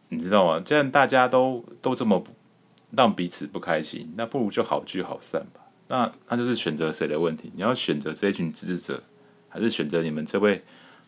[0.09, 0.61] 你知道吗？
[0.61, 2.23] 既然大家都都这么
[2.92, 5.61] 让彼此不开心，那不如就好聚好散吧。
[5.88, 7.53] 那那就是选择谁的问题？
[7.55, 9.03] 你要选择这一群支持者，
[9.49, 10.62] 还是选择你们这位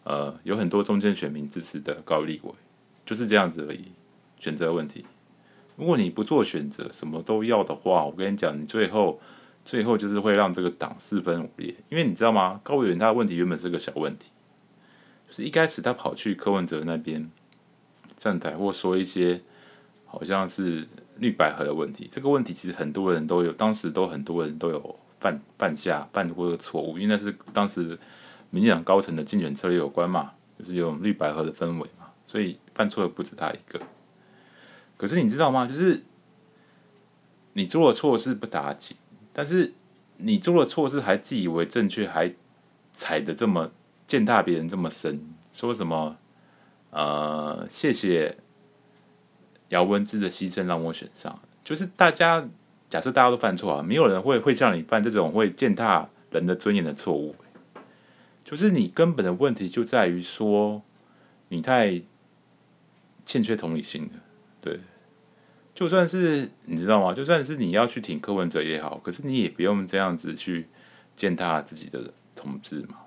[0.05, 2.51] 呃有很多中间选民支持的高立伟？
[3.09, 3.87] 就是这样子而已，
[4.39, 5.07] 选择问题。
[5.77, 9.19] 如果你不做选择，什么都要的话，我跟你讲，你最后
[9.65, 11.75] 最后就是会让这个党四分五裂。
[11.89, 12.61] 因为你知道吗？
[12.63, 14.29] 高委员他的问题原本是个小问题，
[15.27, 17.31] 就是一开始他跑去柯文哲那边
[18.19, 19.41] 站台，或说一些
[20.05, 22.07] 好像是绿百合的问题。
[22.13, 27.99] 这个问题其实很多人都有，当时都很多人都有犯犯下犯过的错误，因为那是当时
[28.51, 33.81] 民进党高层的竞选策略有关嘛，就是有绿百合的氛围嘛，所以犯错的不止他一个。
[34.99, 35.67] 可是你知道吗？
[35.67, 36.03] 就是
[37.55, 38.97] 你做了错事不打紧，
[39.33, 39.73] 但是
[40.19, 42.35] 你做了错事还自以为正确，还
[42.93, 43.71] 踩得这么
[44.07, 45.21] 践踏别人这么深，
[45.53, 46.19] 说什么
[46.91, 48.37] 呃谢谢
[49.69, 52.49] 姚文智的牺牲让我选上，就是大家
[52.91, 57.37] 假设大家都犯错啊，没有人会会像你犯这种会践踏人的尊严的错误，
[58.45, 60.83] 就是你根本的问题就在于说
[61.51, 62.03] 你太
[63.29, 64.15] 欠缺同理心的。
[64.59, 64.81] 对，
[65.75, 67.13] 就算是你知道吗？
[67.13, 70.67] 就算是你要去挺柯文哲也好，可是你也不用这样子去
[71.15, 73.01] 践踏自己的同志嘛。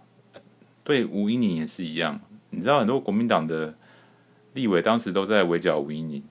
[0.84, 2.21] 对，吴音宁也是一样。
[2.51, 3.75] 你知道很多国民党的
[4.53, 6.23] 立委当时都在围剿吴音宁，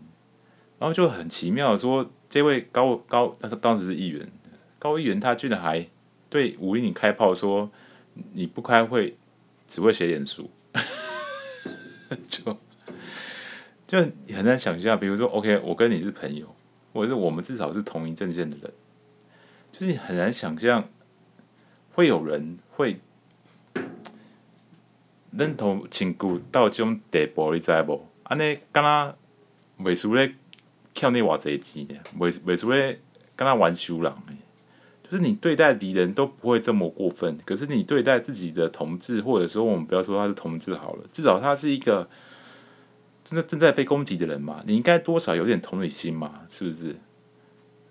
[0.78, 4.30] 然后就很奇妙说，这位高高，他当时是议员，
[4.78, 5.84] 高议员他居然还
[6.28, 7.68] 对吴音宁开炮说，
[8.34, 9.16] 你不开会
[9.66, 10.48] 只会写脸书，
[12.28, 12.56] 就。
[13.90, 16.46] 就很难想象，比如说，OK，我跟你是朋友，
[16.92, 18.72] 或者是我们至少是同一阵线的人，
[19.72, 20.88] 就是很难想象
[21.92, 23.00] 会有人会
[25.32, 28.06] 认同亲故到这种地步，你知不？
[28.22, 29.16] 安尼，敢若
[29.84, 30.36] 袂输咧，
[30.94, 32.00] 欠你偌济钱呢？
[32.16, 33.00] 袂袂输咧，
[33.34, 34.38] 敢若玩收人呢？
[35.02, 42.08] 就是你对待敌人都不会这么过分，可是你对待自己的同志，或者说我们不要说他是同志好了，至少他是一个。
[43.30, 46.96] 正在正在被攻击的人嘛，你应该多少有点同理心嘛，是不是？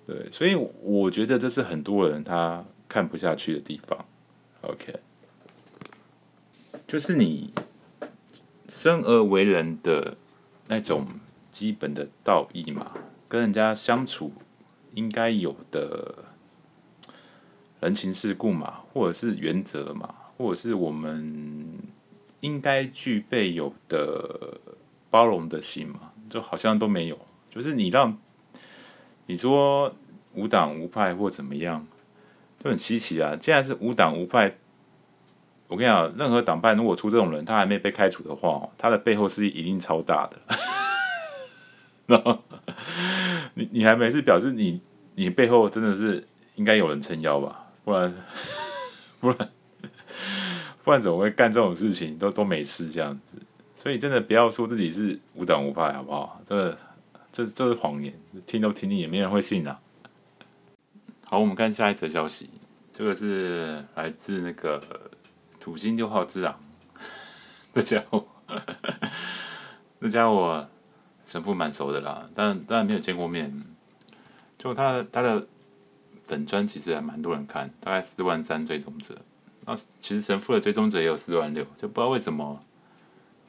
[0.06, 4.06] 对，所以我觉得这是很多人他看不下去的地方。
[4.62, 5.00] OK，
[6.86, 7.54] 就是你
[8.68, 10.18] 生而为人的
[10.68, 11.08] 那种
[11.50, 12.92] 基本的道义嘛，
[13.30, 14.34] 跟人家相处
[14.94, 16.16] 应该有的
[17.80, 21.80] 人情世故嘛，或者是原则嘛，或者是我们
[22.42, 24.60] 应该具备有的
[25.10, 27.20] 包容的心嘛，就好像都没有。
[27.50, 28.18] 就是你让
[29.26, 29.96] 你说
[30.34, 31.86] 无党无派或怎么样，
[32.64, 33.36] 就很稀奇啊！
[33.36, 34.58] 既然是无党无派。
[35.68, 40.56] 我跟你讲，任何党派如果出这种人，他还没被开除的话，他的背后势力一定超大的。
[42.08, 42.40] 然后
[43.54, 44.82] 你你还没事，表示你
[45.14, 47.68] 你背后真的是应该有人撑腰吧？
[47.86, 48.12] 不然
[49.22, 49.50] 不然
[50.84, 52.18] 不然怎么会干这种事情？
[52.18, 53.40] 都都没事这样子，
[53.80, 56.42] 所以真的不要说自己是无党无派，好不好？
[56.46, 56.78] 这
[57.32, 58.14] 这这是谎言，
[58.46, 59.80] 听都听腻，也没人会信啊。
[61.24, 62.50] 好，我们看下一则消息，
[62.92, 64.82] 这个是来自那个。
[65.62, 66.58] 土星六号之狼，
[67.74, 68.26] 这家伙，
[70.00, 70.68] 这家伙
[71.26, 73.64] 神父蛮熟的啦，但当然没有见过面。
[74.58, 75.46] 就他他的
[76.26, 79.16] 粉专其实还蛮多人看，大概四万三追踪者。
[79.66, 82.60] 那其实神父的追踪者也有四万六，就不知道为什么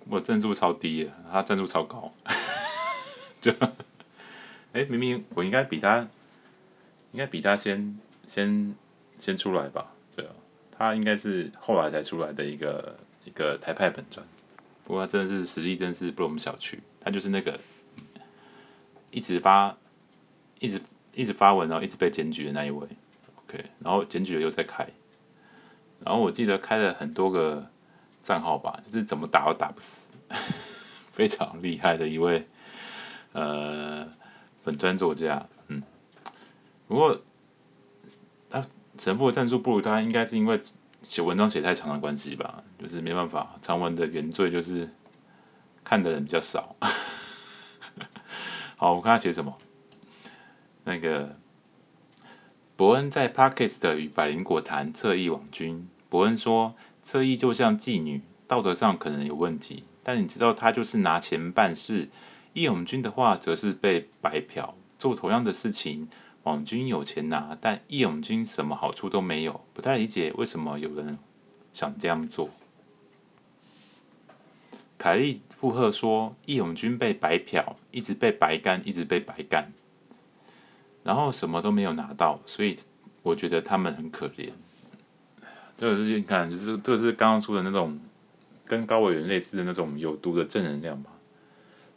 [0.09, 2.13] 我赞助超低了，他赞助超高。
[3.41, 3.53] 就，
[4.73, 6.09] 哎、明明我应该比他，
[7.13, 8.75] 应该比他先先
[9.19, 10.27] 先出来吧对。
[10.77, 14.27] 他应该是后来才出来的一个一个台派本专，
[14.85, 16.79] 不过他真的是实力，真是不容我们小觑。
[17.01, 17.59] 他就是那个
[19.11, 19.77] 一直发、
[20.59, 20.81] 一直
[21.15, 22.87] 一直发文，然后一直被检举的那一位。
[23.47, 24.87] OK，然后检举了又再开，
[26.05, 27.70] 然后我记得开了很多个
[28.23, 30.13] 账号吧，就是怎么打都打不死，
[31.13, 32.47] 非常厉害的一位
[33.33, 34.07] 呃
[34.61, 35.47] 粉专作家。
[35.69, 35.83] 嗯，
[36.87, 37.21] 不过
[38.49, 38.67] 他。
[38.99, 40.61] 神父的赞助不如他，应该是因为
[41.03, 43.55] 写文章写太长的关系吧，就是没办法。
[43.63, 44.91] 长文的原罪就是
[45.83, 46.77] 看的人比较少。
[48.77, 49.57] 好，我看他写什么。
[50.85, 51.39] 那个
[52.77, 55.89] 伯恩在 Podcast 与百灵果谈侧翼网军。
[56.11, 62.09] 伯恩说，侧翼就像妓女，道德上可能有问题，但你知道他就是拿钱办事。
[62.53, 66.09] 义勇军的话，则是被白嫖，做同样的事情。
[66.45, 71.19] 网军有钱拿，但义勇军什么好处都没有，不太理解为什么有人
[71.73, 72.51] 想这样做。
[74.97, 79.73] 凯莉附和说：“义勇军被白嫖，一直被白干，一直被白干，
[81.03, 82.77] 然后什么都没有拿到，所以
[83.23, 84.51] 我觉得他们很可怜。”
[85.81, 87.99] 这个是你看，就是这个是刚刚出的那种
[88.67, 91.11] 跟高委员类似的那种有毒的正能量吧，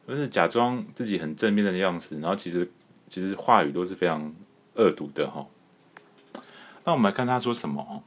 [0.07, 2.71] 就是假装自己很正面的样子，然后其实。
[3.09, 4.33] 其实话语都是非常
[4.73, 5.45] 恶毒的哈。
[6.83, 8.03] 那我们来看他说什么。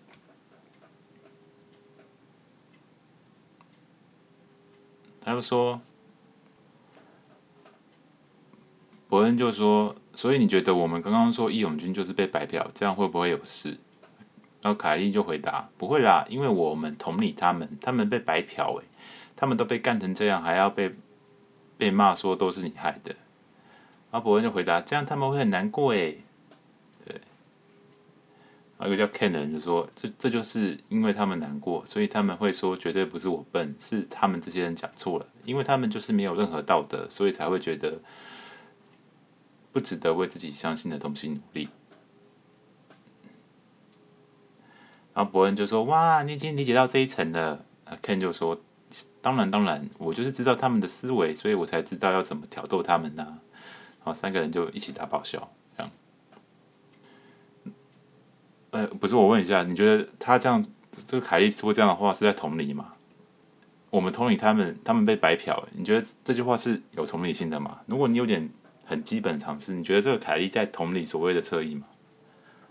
[5.20, 5.80] 他就说，
[9.08, 13.78] 伯恩就说，所以你觉得我们刚刚说义勇军就是被白嫖，这样会不会有事？
[14.66, 18.84] 然后凯莉就回答，不会啦，因为我们同理他们，他们被白嫖诶，
[19.36, 20.92] 他们都被干成这样，还要被
[21.78, 23.14] 被骂说都是你害的。
[24.10, 26.18] 然后伯恩就回答：“这样他们会很难过诶。”
[27.06, 27.14] 对。
[28.76, 38.00] 然后一个叫 Ken 的人就说：“这这就是因为他们难过，所以他们会说绝对不是我笨，是他们这些人讲错了，因为他们就是没有任何道德，所以才会觉得
[39.70, 41.68] 不值得为自己相信的东西努力。”
[45.16, 48.60] 然后伯恩就说：“哇，你已经理解到这一层了。”啊，Ken 就说
[49.22, 53.32] ：“当然当然，我就是知道他们的思维，所以我才知道要怎么挑逗他们呢、啊。”
[54.04, 55.92] 然后三个人就一起大爆笑，这样。
[58.72, 60.62] 呃，不是，我问一下，你觉得他这样，
[61.06, 62.92] 这个凯莉说这样的话是在同理吗？
[63.88, 67.80] 我们同理他们，他们被白嫖，你觉得这句话是有同理心的吗？
[67.86, 68.50] 如果你有点
[68.84, 71.86] 很基本常识，你觉得这个凯莉在同理所谓的侧翼吗？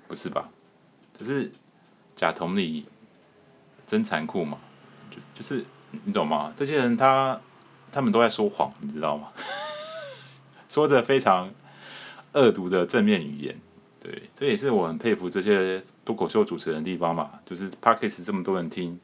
[0.08, 0.48] 不是吧？
[1.18, 1.52] 可是
[2.16, 2.86] 假同理，
[3.86, 4.58] 真残酷嘛？
[5.12, 5.66] 就就是
[6.04, 6.54] 你懂吗？
[6.56, 7.40] 这些人他
[7.92, 9.30] 他们都在说谎，你知道吗？
[10.70, 11.52] 说着非常
[12.34, 13.60] 恶毒的正面语言，
[14.02, 19.00] 对，这也是我很佩服这些脱口秀主持人的地方嘛，就是 Podcast 这么多人听，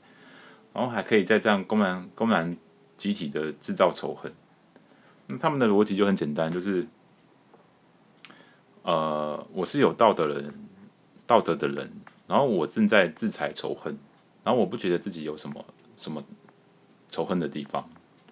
[0.74, 2.58] 然后还可以在这样公然、公然
[2.98, 4.34] 集体的制造仇恨。
[5.28, 6.86] 那他们的逻辑就很简单，就是，
[8.82, 10.54] 呃，我是有道德的人，
[11.26, 11.90] 道德的人，
[12.32, 13.96] 然后我正在制裁仇恨，
[14.44, 15.66] 然后我不觉得自己有什么
[15.98, 16.24] 什么
[17.10, 17.88] 仇恨的地方，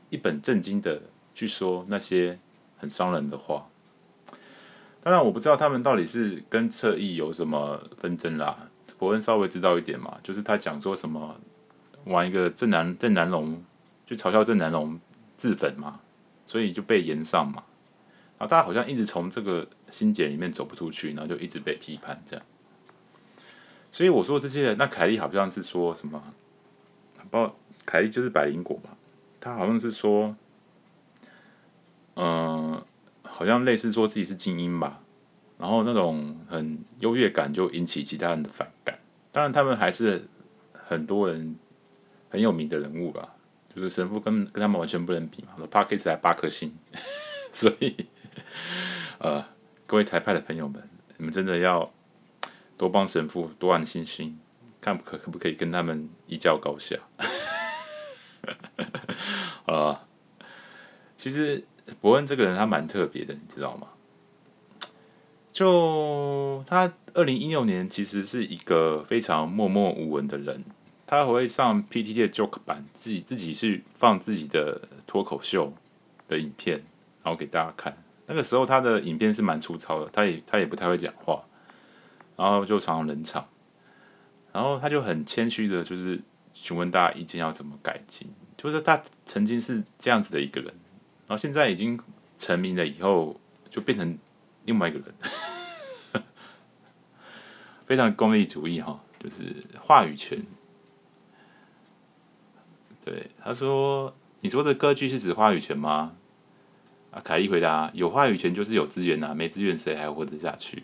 [0.09, 1.01] 一本正经的
[1.35, 2.39] 去说那些。
[2.81, 3.67] 很伤人的话，
[5.03, 8.69] 当然我不知道他们到底是跟侧翼有什么纷争啦。
[8.97, 11.35] 伯恩稍微知道一点嘛，就是他讲说什么，
[12.05, 13.61] 玩一个正南正南龙，
[14.07, 14.97] 就嘲笑正南龙
[15.35, 15.99] 自焚嘛，
[16.47, 17.65] 所以就被延上嘛。
[18.37, 22.45] 然后大家好像一直从这个心结里面走不出去，然后就一直被批判这样。
[23.91, 26.21] 所以我说这些人，那凯莉好像是说什么？
[27.29, 27.51] 不，
[27.85, 28.95] 凯莉就是百灵果吧？
[29.39, 30.35] 他好像是说，
[32.15, 32.81] 嗯、
[33.23, 35.01] 好像类似说自己是精英吧。
[35.57, 38.97] 然后那种很优越感就引起其他人的反感。
[39.31, 40.27] 当然，他们还是
[40.71, 41.55] 很多人
[42.29, 43.35] 很有名的人物吧。
[43.75, 45.49] 就是神父跟跟他们完全不能比嘛。
[45.69, 46.73] Podcast 才八颗星，
[47.53, 47.95] 所以
[49.19, 49.45] 呃，
[49.85, 50.81] 各位台派的朋友们，
[51.17, 51.91] 你们真的要
[52.79, 54.39] 多帮神父多按星星，
[54.79, 56.95] 看可可不可以跟他们一较高下。
[59.67, 60.07] 啊，
[61.17, 61.65] 其实
[61.99, 63.89] 伯恩这个人他蛮特别的，你知道吗？
[65.51, 70.63] 就他二零一六年其实是一个非常默默无闻的人，
[71.05, 75.73] 他会上 PTT 的 Joke 版，自己自己是放自己的脱口秀
[76.29, 76.77] 的影片，
[77.23, 77.97] 然后给大家看。
[78.27, 81.43] 那个时候他的影片是蛮粗糙的，他也他也不太会讲话，
[82.39, 83.45] 然后就常常冷场，
[84.53, 86.21] 然后他就很谦虚的，就是
[86.53, 88.29] 询问大家意见要怎么改进。
[88.55, 90.73] 就是他曾经是这样子的一个人，
[91.27, 91.99] 然后现在已经
[92.37, 93.37] 成名了以后，
[93.69, 94.17] 就变成
[94.63, 96.23] 另外一个人。
[97.85, 100.41] 非常功利主义哈，就是话语权。
[103.03, 106.13] 对，他说：“你说的割据是指话语权吗？”
[107.11, 110.83] 啊，凯莉回答：“有话语权就是有资源呐，没资源谁还活得下去？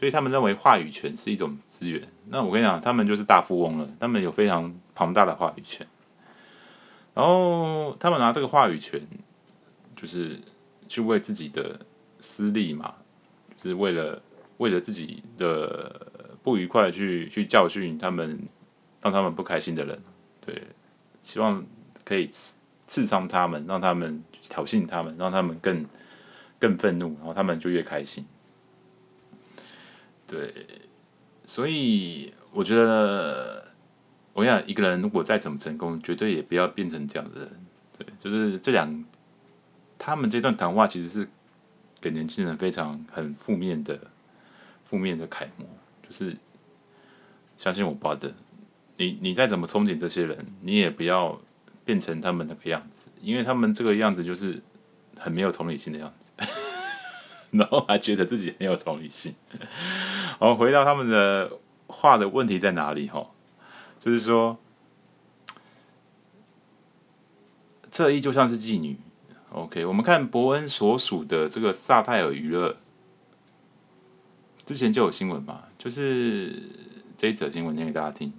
[0.00, 2.02] 所以他们认为话语权是一种资源。
[2.28, 5.86] 那我跟你讲，他们就是大富翁了，他们有非常庞大的话语权。
[7.14, 9.00] 然后他们拿这个话语权，
[9.94, 10.40] 就是
[10.88, 11.78] 去为自己的
[12.18, 12.94] 私利嘛，
[13.56, 14.20] 就是为了
[14.56, 16.06] 为了自己的。”
[16.42, 18.48] 不愉快去去教训他们，
[19.02, 20.02] 让他们不开心的人，
[20.40, 20.62] 对，
[21.20, 21.62] 希望
[22.02, 22.54] 可以刺
[22.86, 25.84] 刺伤他们，让他们挑衅他们，让他们更
[26.58, 28.24] 更愤怒，然后他们就越开心。
[30.30, 30.54] 对，
[31.44, 33.66] 所以我觉得，
[34.32, 37.66] 我想一个人如果再怎么成功，绝对也不要变成这样的人。
[37.98, 39.04] 对，就是这两，
[39.98, 41.28] 他们这段谈话其实是
[42.00, 43.98] 给年轻人非常很负面的
[44.84, 45.66] 负面的楷模。
[46.08, 46.36] 就是
[47.58, 48.32] 相信我吧的，
[48.98, 51.40] 你你再怎么憧憬这些人，你也不要
[51.84, 54.62] 变成他们那个样子，因为他们这个样子就是
[55.18, 56.19] 很没有同理心的样子，
[57.50, 59.34] 然后还觉得自己很有同理心。
[60.38, 63.08] 我回到他们的话的问题在哪里？
[63.08, 63.26] 哈，
[63.98, 64.58] 就是说，
[67.90, 68.98] 这一就像是妓女。
[69.52, 72.76] OK，我们看伯恩所属的这个萨泰尔娱乐。
[74.64, 76.62] 之前就有新闻嘛，就是
[77.18, 78.32] 这一则新闻念给大家听。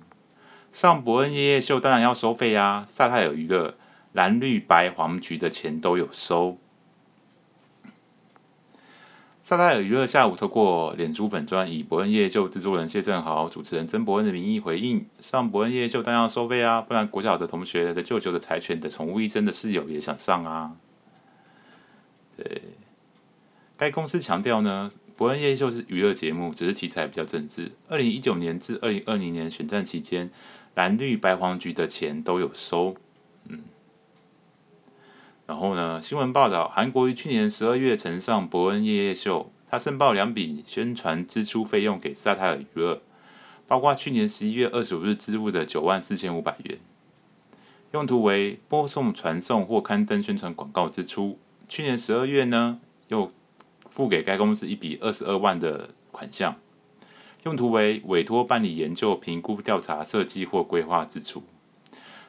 [0.72, 3.76] 上伯恩夜夜秀当然要收费啊，萨泰尔娱乐
[4.14, 6.58] 蓝绿白黄橘的钱都有收。
[9.52, 20.72] 萨泰尔娱乐下午透过脸书粉专，以伯恩夜秀制作人谢振豪、主持人曾伯恩的名义回应：上伯恩夜秀当然要收费啊，不然国小的同学的舅舅的柴犬的宠物医生的室友也想上啊。
[22.38, 22.62] 对，
[23.76, 24.90] 该公司强调呢。
[25.18, 27.74] 伯恩夜秀是娱乐节目，只是题材比较政治。
[27.90, 30.32] 二零一九年至二零二零年选战期间，
[30.76, 32.96] 蓝绿白黄橘的钱都有收。
[35.52, 36.02] 然后呢？
[36.02, 43.02] 新闻报道，韩国于去年十二月呈上伯恩夜夜秀，他申报两笔宣传支出费用给萨泰尔娱乐，
[43.68, 46.80] 包括去年十一月二十五日支付的九万四千五百元，
[47.92, 51.38] 用途为播送、传送或刊登宣传广告支出。
[51.68, 53.30] 去年十二月呢，又
[53.90, 56.56] 付给该公司一笔二十二万的款项，
[57.44, 61.44] 用途为委托办理研究、评估、调查、设计或规划支出。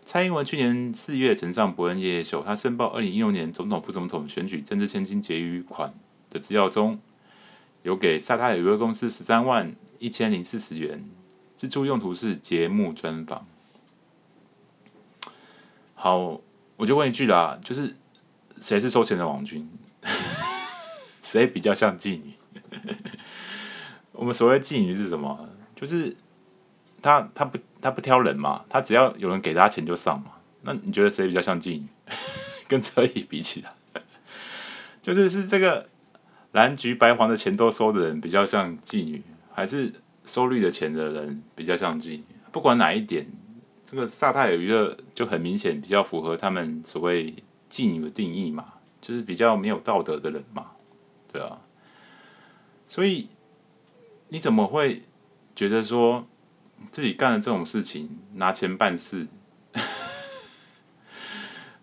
[0.04, 5.94] 蔡英文去年四月曾上伯恩夜夜秀，他申报二零一六年总统、副总统选举政治献金结余款
[6.28, 7.00] 的资料中，
[7.82, 11.08] 有给萨泰尔娱乐公司十三万一千零四十元，
[11.56, 13.46] 支出用途是节目专访。
[15.94, 16.40] 好，
[16.76, 17.94] 我就问一句啦，就是
[18.60, 19.70] 谁是收钱的王军？
[21.22, 22.34] 谁比较像妓女？
[24.12, 25.48] 我们所谓妓女是什么？
[25.76, 26.16] 就是
[27.00, 30.32] 他他不他不挑人嘛，他只要有人给他钱就上嘛。
[30.62, 31.86] 那你觉得谁比较像妓女？
[32.68, 33.74] 跟车椅比起来，
[35.02, 35.86] 就是是这个
[36.52, 39.22] 蓝橘白黄的钱都收的人比较像妓女，
[39.52, 39.92] 还是
[40.24, 42.24] 收绿的钱的人比较像妓女？
[42.50, 43.26] 不管哪一点，
[43.84, 47.34] 这个萨泰尔娱乐就很明显比较符合他们所谓
[47.68, 50.70] 妓女的定义嘛，就是比较没有道德的人嘛。
[51.30, 51.58] 对啊，
[52.86, 53.28] 所以
[54.28, 55.02] 你怎么会
[55.54, 56.26] 觉得说
[56.90, 59.26] 自己干了这种事情拿钱办事，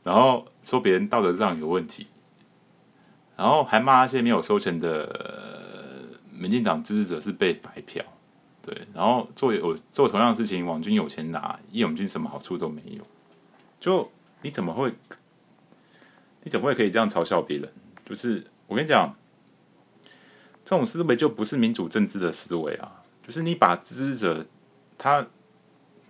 [0.04, 2.08] 然后说别人道德上有问题，
[3.36, 8.04] 然后还骂那些没有收钱的民进党支持者是被白嫖，
[8.62, 13.06] 对，然后做有做同样的事情，网军有钱拿，义勇军什么好处都没有，
[13.80, 14.94] 就你怎么会，
[16.44, 17.72] 你怎么会可以这样嘲笑别人？
[18.06, 19.16] 就是我跟你讲，
[20.64, 24.46] 这种思维就不是民主政治的思维啊，就是你把支持者
[25.00, 25.26] 他。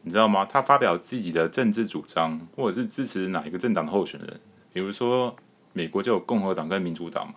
[0.01, 0.45] 你知道吗？
[0.45, 4.39] 他发表自己的政治主张，或者是支持哪一个政党的候选人，
[4.71, 5.35] 比如说
[5.73, 7.35] 美国就有共和党跟民主党嘛。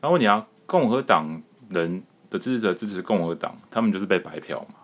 [0.00, 1.40] 然后你要共和党
[1.70, 4.74] 人的支持者支持共和党，他们就是被白嫖嘛。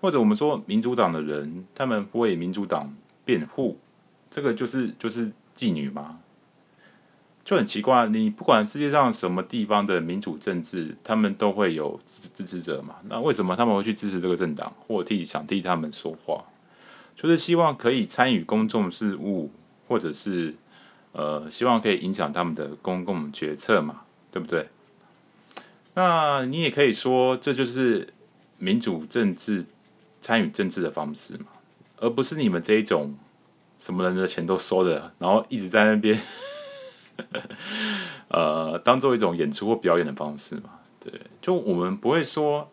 [0.00, 3.76] 或者我们说民主党的人，他们为民主党辩护，
[4.30, 6.20] 这个就是就是妓女吗？
[7.50, 11.98] 就很奇怪，你不管世界上什么地方的民主政治，他们都会有
[12.32, 12.94] 支持者嘛？
[13.08, 16.44] 那为什么他们会去支持这个政党，或替想替他们说话？
[17.16, 19.50] 就是希望可以参与公众事务，
[19.88, 20.54] 或者是
[21.10, 24.02] 呃，希望可以影响他们的公共决策嘛？
[24.30, 24.68] 对不对？
[25.94, 28.14] 那你也可以说，这就是
[28.58, 29.64] 民主政治
[30.20, 31.46] 参与政治的方式嘛，
[31.96, 33.16] 而不是你们这一种
[33.80, 36.16] 什么人的钱都收的，然后一直在那边。
[38.28, 42.70] 呃，当做一种演出或表演的方式嘛，对，就我们不会说，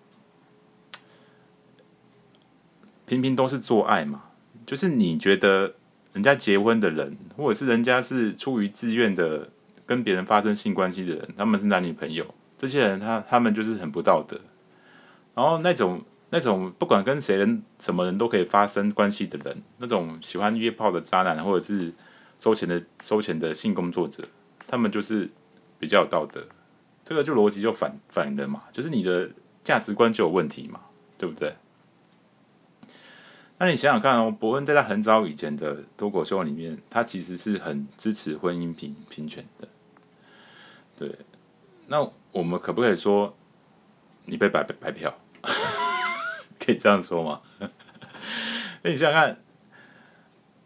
[3.06, 4.24] 平平都是做爱嘛，
[4.66, 5.74] 就是你觉得
[6.14, 9.50] 人家结婚的人，或者是人家是出于自愿的
[9.86, 12.26] 跟别人发生性关系的人，他们是男女朋友，
[12.58, 14.40] 这些人他他们就是很不道德，
[15.34, 21.94] 然后那种那种不管跟谁人什么人都可以发生关系的人，那种喜欢约炮的渣男，或者是
[22.38, 24.24] 收钱的收钱的性工作者。
[24.68, 25.30] 他们就是
[25.80, 26.46] 比较有道德，
[27.06, 29.30] 这个就逻辑就反反的嘛，就是你的
[29.64, 30.82] 价值观就有问题嘛，
[31.18, 31.56] 对不对？
[33.60, 39.68] 那你想想看哦，伯恩在他很早以前的脱口秀里面，他其实是很支持婚姻平平权的，
[41.00, 41.16] 对。
[41.88, 43.36] 那我们可不可以说
[44.26, 45.18] 你被白白嫖？
[46.60, 47.42] 可以这样说吗？
[48.84, 49.40] 那你想想看，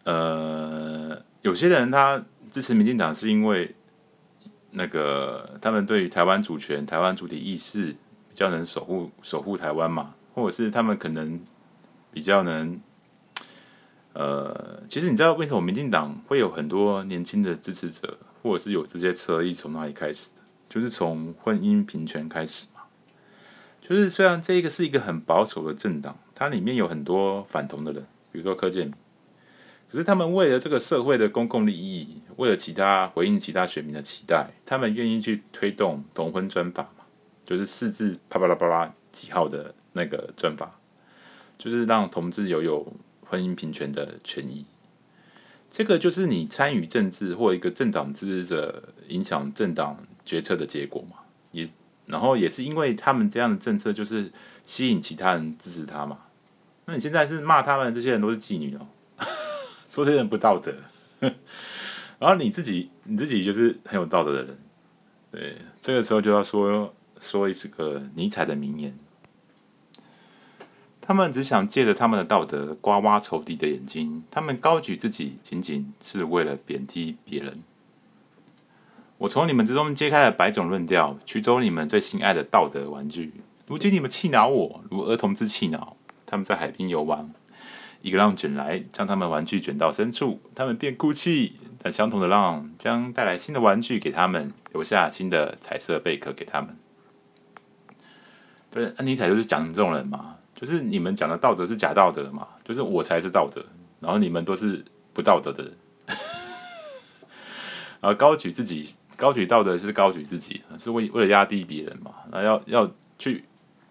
[0.05, 3.75] 呃，有些人他支持民进党是因为。
[4.71, 7.91] 那个，他们对于台湾主权、台湾主体意识
[8.29, 11.41] 比较能守护守护台湾嘛，或者是他们可能
[12.11, 12.79] 比较能，
[14.13, 20.41] 呃，其实你知道为什么民进党会有很多年轻的支持者，或者是有这些侧翼从哪里开始的？
[20.69, 22.81] 就是从婚姻平权开始嘛。
[23.81, 28.95] 就是虽然这个是一个很保守的政党，它里面有很多反同的人，比如说柯建铭。
[29.91, 37.03] 可是他们为了这个社会的公共利益，为了其他回应其他选民的期待，他们愿意去推动同婚专法嘛？
[37.45, 40.79] 就是四字啪啪啦啪啦几号的那个专法，
[41.57, 42.93] 就是让同志有有
[43.25, 44.65] 婚姻平权的权益。
[45.69, 51.17] 这个就是你参与政治或一个政党支持者影响政党决策的结果嘛？
[51.51, 51.67] 也
[52.05, 54.31] 然后也是因为他们这样的政策，就是
[54.63, 56.19] 吸引其他人支持他嘛？
[56.85, 58.87] 那你现在是骂他们这些人都是妓女哦？
[59.91, 60.73] 说这些人不道德，
[62.17, 64.57] 然后你自己你自己就是很有道德的人，
[65.29, 68.97] 对，这个时候就要说说一个尼采的名言：
[71.01, 77.61] 他们只想借着他们的道德刮挖仇敌的眼睛，他们高举自己仅仅是为了贬低别人。
[79.17, 83.33] 我从你们之中揭开了百种论调，取走你们最心爱的道德玩具。
[83.67, 87.33] 如今你们气恼我，如儿童之气恼他们在海边游玩。
[88.01, 91.57] 一个浪卷来，将他们玩具卷到深处，他们便哭泣。
[91.83, 96.77] 但相同的浪将带来新的玩具给他们，留下新的彩色贝壳给他们。
[98.69, 103.65] 对，安妮彩就是讲这种人嘛，就是你们讲的道德是假道德嘛，就是我才是道德，
[103.99, 105.73] 然后你们都是不道德的人。
[107.99, 108.87] 而高举自己，
[109.17, 113.45] 高举道德是高举自己，是为为了压低别人嘛，那要要去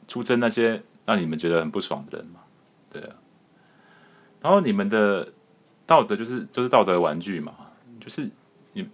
[0.06, 2.38] 出征那些让你们觉得很不爽的人嘛，
[2.88, 3.16] 对啊。
[4.40, 5.28] 然后你们的
[5.86, 7.54] 道德就是就是道德玩具嘛，
[8.00, 8.30] 就是
[8.72, 8.86] 你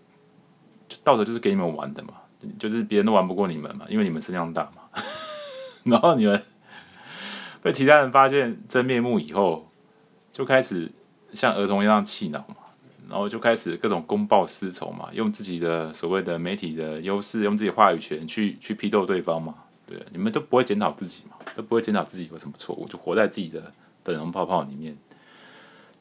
[1.05, 2.15] 道德就是给你们玩的嘛，
[2.59, 5.03] 就是别人都玩不过你们嘛，因为你们声量大嘛。
[5.85, 6.43] 然后你们
[7.63, 9.69] 被其他人发现真面目以后，
[10.33, 10.91] 就开始
[11.33, 12.57] 像儿童一样气恼嘛，
[13.09, 19.55] 然后就开始各种公报私仇嘛，用自己的所谓的媒体的优势，用自己话语权去去批斗对方嘛。
[19.87, 23.73] 对，你们都不会检讨自己嘛，都不会检讨自己有什么错误，就活在自己的
[24.03, 24.97] 粉红泡泡里面。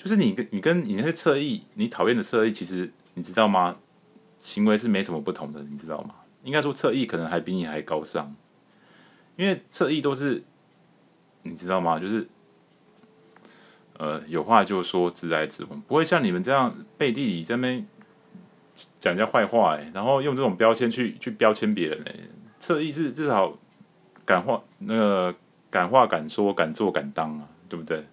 [0.06, 3.76] 就是你跟你跟你那些侧翼，你讨厌的侧翼，其实你知道吗？
[4.38, 6.14] 行为是没什么不同的，你知道吗？
[6.44, 8.36] 应该说侧翼可能还比你还高尚，
[9.36, 10.44] 因为侧翼都是
[11.42, 12.00] 你知道吗？
[12.00, 12.28] 就是
[13.98, 17.88] 呃，有话就说，直来直往，不会像你们这样背地里在那边
[19.00, 22.14] 讲人家坏话哎，然后用这种标签去去标签别人哎，
[22.60, 23.58] 侧翼是至少
[24.24, 25.36] 敢话那个
[25.72, 28.06] 敢话敢说敢做敢当啊，对不对？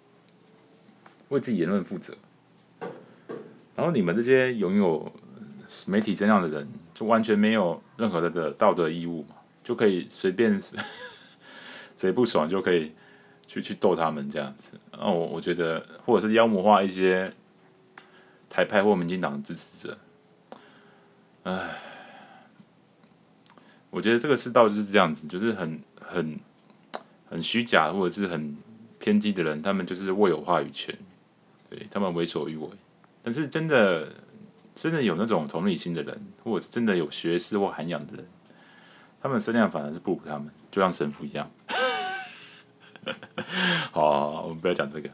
[1.32, 2.14] 为自己言论负责。
[3.74, 5.12] 然后你们这些拥有
[5.86, 10.60] 媒体声量的人，就完全没有任何的的道德义务嘛，就可以随便
[11.96, 12.92] 谁不爽就可以。
[13.44, 17.30] 去去逗他们这样子，那，我我觉得，或者是妖魔化一些
[18.48, 19.98] 台派或民进党的支持者，
[21.42, 21.76] 唉，
[23.90, 26.40] 我觉得这个世道就是这样子，就是很很
[27.28, 28.56] 很虚假或者是很
[28.98, 30.96] 偏激的人，他们就是握有话语权，
[31.72, 32.68] 对他们为所欲为。
[33.22, 34.12] 但是真的
[34.74, 38.26] 真的有那种同理心的人，或者是真的有学识或涵养的人，
[39.22, 41.50] 他们的声量反而是不如他们，就像神父一样。
[43.90, 45.10] 好，我们不要讲这个。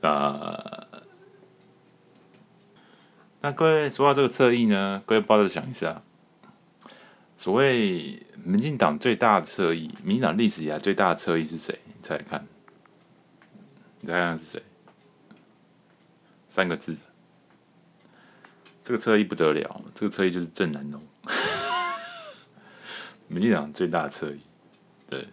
[0.00, 0.86] 那
[3.40, 6.02] 那各位说到这个侧翼呢，各位抱着想一下，
[7.36, 11.78] 所谓民进党最大的侧翼，民进党历史以来最大的侧翼是谁？
[11.86, 12.46] 你猜猜看，
[14.00, 14.62] 你猜看是谁？
[16.54, 16.96] 三个字。
[18.84, 21.02] 这个侧翼不得了，这个侧翼就是郑南榕，
[23.26, 24.40] 民进党最大的侧翼，
[25.10, 25.26] 对。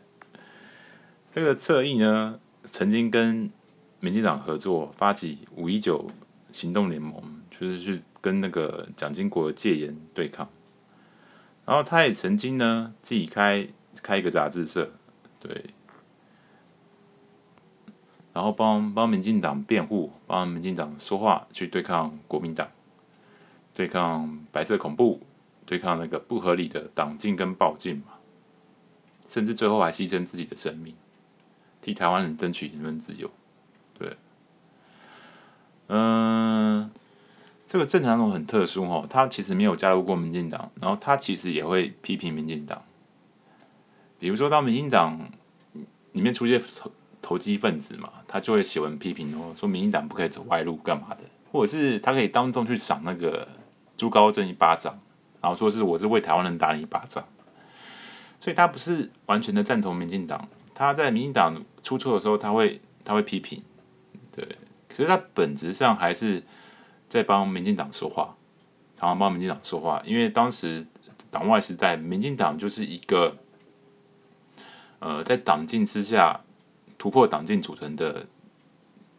[1.31, 3.51] 这个侧翼呢，曾经跟
[3.99, 6.09] 民进党合作发起五一九
[6.51, 10.49] 行动联盟，就是去跟那个蒋经国戒严对抗。
[11.67, 13.67] 然后他也曾经呢自己开
[14.01, 14.91] 开一个杂志社，
[15.39, 15.65] 对，
[18.33, 22.67] 然后帮帮民进党辩护，帮民进党说话，去对抗国民党，
[23.73, 25.21] 对抗白色恐怖，
[25.65, 28.13] 对抗那个不合理的党禁跟报禁嘛，
[29.27, 30.95] 甚至最后还牺牲自己的生命。
[31.81, 33.29] 替台湾人争取言论自由，
[33.97, 34.15] 对，
[35.87, 36.91] 嗯，
[37.65, 42.83] 这个郑南榕很特殊哦，他其实没有加入过民进党，然后他其实也会批评民进党，
[44.19, 45.19] 比如说当民进党
[46.11, 46.61] 里面出现
[47.21, 53.47] 投机分子嘛，他就会写文批评哦，说民进党不可以走歪路干嘛的，或者是他可以当众去赏那个
[53.95, 54.99] 朱高正一巴掌，
[55.39, 57.23] 然后说是我是为台湾人打你一巴掌，
[58.39, 60.47] 所以他不是完全的赞同民进党。
[60.73, 63.61] 他在民进党出错的时候，他会他会批评，
[64.31, 64.43] 对，
[64.89, 66.41] 可是他本质上还是
[67.07, 68.35] 在帮民进党说话，
[68.95, 70.83] 常常帮民进党说话，因为当时
[71.29, 73.37] 党外时代，民进党就是一个
[74.97, 76.41] 呃在党禁之下
[77.01, 78.27] 突破党禁组成的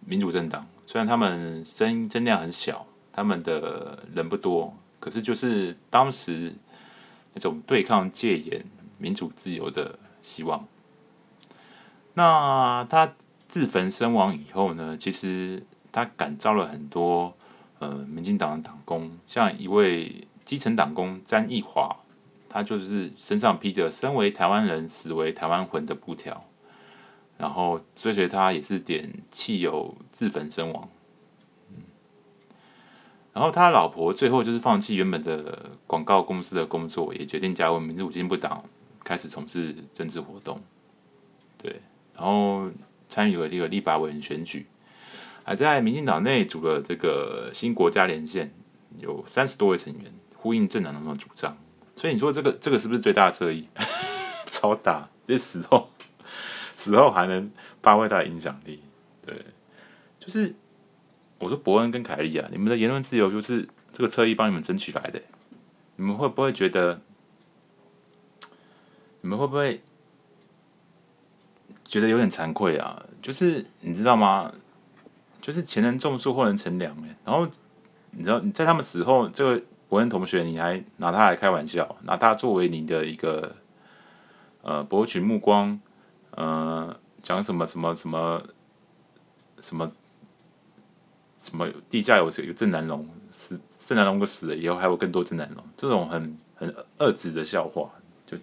[0.07, 6.55] 民主政党，虽然他们声声量很小，他们的人不多，可是就是当时
[7.35, 8.65] 那种对抗戒严、
[8.99, 10.65] 民主自由的希望。
[12.15, 13.15] 那他
[13.49, 14.97] 自焚身亡以后呢？
[14.97, 15.61] 其实
[15.91, 17.35] 他感召了很多
[17.81, 21.97] 呃民进党的党工，像一位基层党工詹益华，
[22.49, 26.45] 他就是身上披着“身为台湾人，死为台湾魂”的布条，
[27.43, 30.89] 然后追随他也是点汽油自焚身亡。
[33.33, 38.65] 然后他老婆最后就是放弃原本的广告公司的工作，也决定加入民主进步党，
[39.03, 40.63] 开始从事政治活动。
[41.59, 41.81] 对。
[42.15, 42.71] 然后
[43.09, 44.67] 参与了这个立法委员选举，
[45.43, 48.55] 还在民进党内组了这个新国家连线，
[49.01, 51.59] 有三十多位成员，呼应郑南榕的主张。
[51.97, 53.67] 所以你说这个这个是不是最大的侧翼？
[54.47, 55.09] 超大！
[55.27, 55.89] 这死后
[56.75, 57.51] 死后还能
[57.83, 58.83] 发挥他的影响力？
[59.25, 59.35] 对，
[60.19, 60.55] 就是
[61.39, 65.23] 我说伯恩跟凯莉啊，你们的言论自由就是这个侧翼帮你们争取来的，
[65.97, 67.01] 你们会不会觉得？
[69.21, 69.81] 你们会不会？
[71.85, 74.51] 觉得有点惭愧啊，就是你知道吗？
[75.43, 77.15] 就是前人种树，后人乘凉哎。
[77.23, 77.47] 然后
[78.13, 83.57] 你知道你，在他们死后，这个伯恩同学，你还拿他来开玩笑，拿他作为你的一个
[84.63, 85.79] 呃博取目光，
[86.33, 88.43] 呃讲什么什么什么
[89.61, 89.91] 什么
[91.41, 97.91] 什么地下有这个郑南龙死，郑南龙都死了以后，还有更多郑南龙，这种很很恶质的笑话。
[98.27, 98.37] 就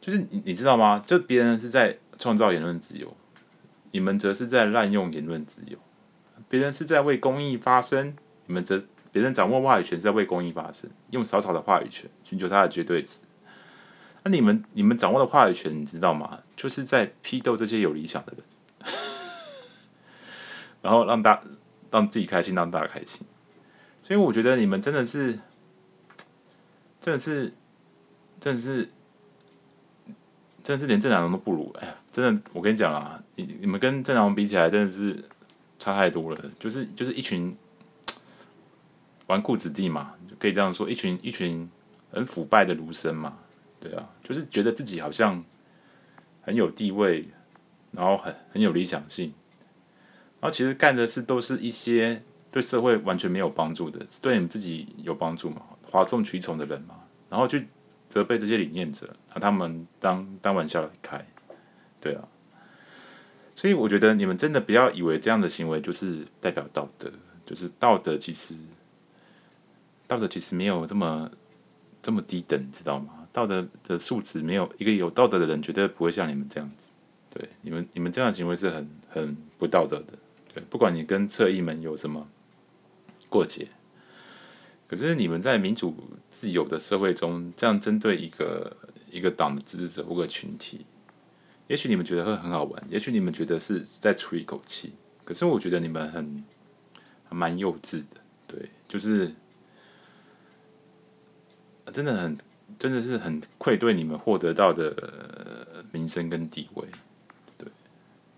[0.00, 1.02] 就是你，你知道吗？
[1.04, 3.16] 就别人是在创造言论自由，
[3.92, 5.78] 你们则是在滥用言论自由。
[6.48, 8.16] 别人是在为公益发声，
[8.46, 13.20] 你们则别人掌握话语权是，在为公益发声，用少少的话语权寻求他的绝对值。
[14.24, 16.40] 那你们，你们掌握的话语权，你知道吗？
[16.56, 18.92] 就是在批斗这些有理想的人，
[20.82, 21.40] 然后让大
[21.92, 23.26] 让自己开心，让大家开心。
[24.02, 25.38] 所以我觉得你们真的是，
[27.00, 27.52] 真的是，
[28.40, 28.88] 真的是。
[30.64, 35.22] 真的是连郑南榕都不如，哎呀，真的，我跟你讲啊，你你们跟郑南榕比起来，真的是
[35.78, 37.54] 差太多了，就是就是一群
[39.26, 41.70] 纨绔子弟嘛，可以这样说，一群一群
[42.10, 43.36] 很腐败的儒生嘛，
[43.84, 45.44] 对啊，就是觉得自己好像
[46.40, 47.28] 很有地位，
[47.92, 49.34] 然后很很有理想性，
[50.40, 55.60] 然后其实干的事都是一些对社会完全没有帮助的，对你们自己有帮助嘛，
[55.90, 56.94] 哗众取宠的人嘛，
[57.28, 57.68] 然后去
[58.08, 61.22] 责备这些理念者，把他们当当玩笑来开，
[62.00, 62.26] 对啊。
[63.54, 67.12] 所以我觉得你们真的不要以为这样的行为就是代表道德，
[67.44, 68.54] 就是道德其实
[70.06, 71.30] 道德其实没有这么
[72.00, 73.23] 这么低等，知道吗？
[73.34, 76.92] 道德的素质没有一个有道德的人绝对不会像你们这样子。
[77.30, 80.16] 对，你们你们这样的行为是很很不道德的。
[80.54, 82.28] 对，不管你跟侧翼们有什么
[83.28, 83.66] 过节，
[84.86, 85.92] 可是你们在民主
[86.30, 88.76] 自由的社会中这样针对一个
[89.10, 90.86] 一个党的支持者或个群体。
[91.66, 94.92] 也许你们觉得会很好玩，也许你们觉得是在出一口气，
[95.24, 96.44] 可是我觉得你们很
[97.30, 99.34] 蛮幼稚的，对，就是
[101.92, 102.38] 真的很
[102.78, 106.86] 真的是很愧对你们获得到的名声跟地位，
[107.56, 107.66] 对，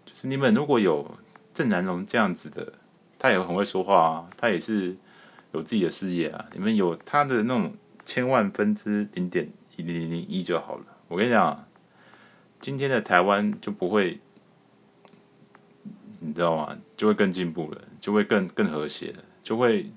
[0.05, 1.19] 就是你们如果有
[1.55, 2.73] 郑南榕这样子的，
[3.19, 4.97] 他也很会说话啊，他也是
[5.53, 7.75] 有自己的事业啊，你们有他的那种
[8.05, 11.65] 千万分之零点一零零一就好了，我跟你讲。
[12.59, 14.19] 今天的台湾就不会，
[16.21, 16.77] 你知道吗？
[16.97, 19.93] 就会更进步了，就会更更和谐了，就会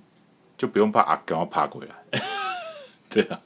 [0.58, 1.90] 就不用怕阿公要爬过来。
[3.10, 3.42] 对啊，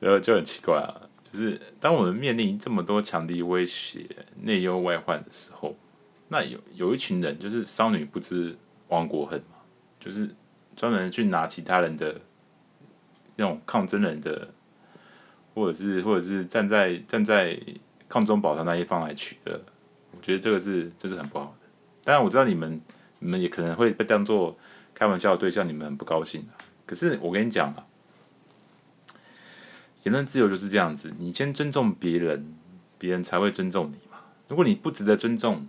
[0.00, 4.06] 然后就很奇怪啊，就是当我们面临这么多强敌威胁、
[4.42, 5.76] 内忧外患的时候，
[6.28, 8.56] 那有有一群人就是少女不知
[8.88, 9.56] 亡国恨嘛，
[9.98, 10.28] 就是
[10.76, 12.20] 专门去拿其他人的
[13.36, 14.48] 那种抗争人的。
[15.54, 17.60] 或者是，或者是站在站在
[18.08, 19.60] 抗中保台那一方来取的，
[20.12, 21.66] 我觉得这个是这是很不好的。
[22.04, 22.80] 当然我知道你们
[23.18, 24.56] 你们也可能会被当做
[24.94, 26.46] 开玩笑的对象，你们很不高兴。
[26.86, 27.84] 可是我跟你讲啊，
[30.08, 32.54] 言论自由就是这样子，你先尊重别人，
[32.96, 34.18] 别人才会尊重你嘛。
[34.48, 35.66] 如果你不值得尊重，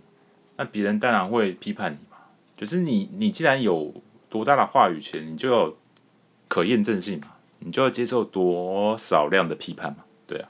[0.56, 2.16] 那别人当然会批判你嘛。
[2.56, 3.92] 就是你你既然有
[4.30, 5.78] 多大的话语权，你就有
[6.48, 7.28] 可验证性嘛。
[7.58, 9.98] 你就要接受多少量的批判嘛？
[10.26, 10.48] 对啊，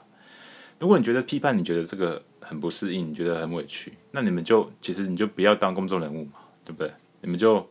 [0.79, 6.89] 如果你觉得批判，你觉得这个很不适应，你觉得很委屈，那你们就其实你就不要当公众人物嘛，对不对？
[7.19, 7.69] 你们就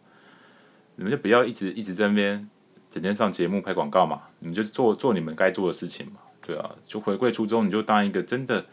[0.96, 2.46] 你们就不要一直一直在那边
[2.90, 8.66] 整天上节目拍广告嘛，你就做做你们该做的事情嘛，对啊，就回归初衷，你就当一个真的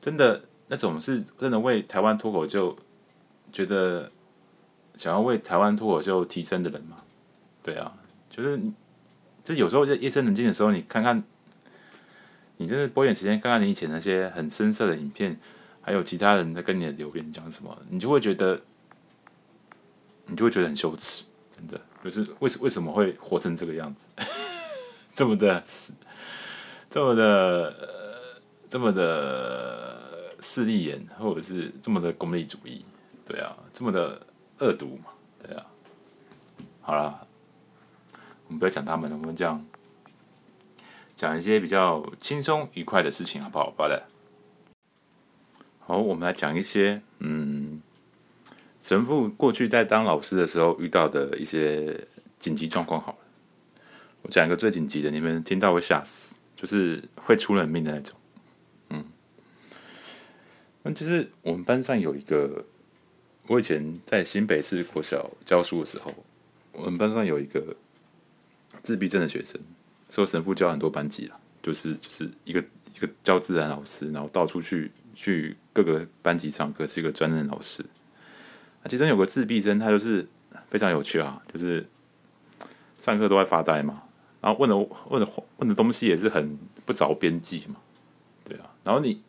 [0.00, 2.76] 真的那种是真的为台湾脱口秀
[3.50, 4.12] 觉得
[4.96, 6.98] 想要为台湾脱口秀提升的人嘛，
[7.62, 7.92] 对啊，
[8.30, 8.72] 就是你。
[9.44, 11.20] 就有时候在夜深人静的时候，你看看，
[12.58, 15.36] 你真的拨点时间看看你以前那些很深色的影片，
[15.80, 18.62] 还有其他人在跟你的留言讲什么，你就会觉得，
[20.26, 24.06] 你就会觉得很羞耻，真的，就是为为什么会活成这个样子，
[25.14, 25.62] 这么的，
[26.90, 32.84] 这么的，这么的势利眼，或者是这么的功利主义，
[33.26, 34.26] 对啊，这么的
[34.58, 35.66] 恶毒嘛，对啊，
[36.80, 37.26] 好了。
[38.48, 39.64] 我们不要讲他们了，我们讲
[41.16, 43.72] 讲一些比较轻松愉快的事情，好不好？
[43.78, 44.02] 好的。
[45.78, 47.61] 好，我们来讲一些嗯，
[48.82, 52.06] 神父过去在当老师的时候遇到的一些
[52.38, 53.00] 紧急状况。
[53.00, 53.18] 好了，
[54.20, 58.18] 我讲一个最紧急的，你们听到会吓死，就是会出人命的那种。
[58.90, 59.04] 嗯，
[60.82, 62.66] 那就是我们班上有一个，
[63.46, 66.12] 我以前在新北市国小教书的时候，
[66.72, 67.74] 我们班上有一个。
[68.82, 69.60] 自闭症的学生，
[70.10, 72.64] 受神父教很多班级了，就是就是一个
[72.96, 77.84] 一个教自然老师，然后到处去去各个班级上课，是一个专任老师。
[78.88, 80.28] 其中有个自闭生，他就是
[80.68, 81.88] 非常有趣啊，就是
[82.98, 84.02] 上课都在发呆嘛，
[84.40, 84.76] 然后问的
[85.08, 85.28] 问的
[85.58, 87.76] 问的东西也是很不着边际嘛，
[88.44, 89.22] 对啊，然后你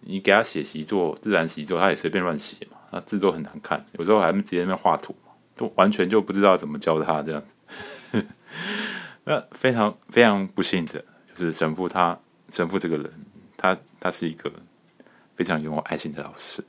[0.00, 5.14] 你给他写习作，自然习作，他也随便乱写嘛，那字都很难看，有时候还直接在画图，
[5.56, 8.24] 都完全就不知道怎么教他这样子。
[9.24, 11.02] 那非常非常不幸的，
[11.34, 12.18] 就是神父他
[12.50, 13.10] 神父这个人，
[13.56, 14.52] 他他是一个
[15.34, 16.62] 非常拥有爱心的老师，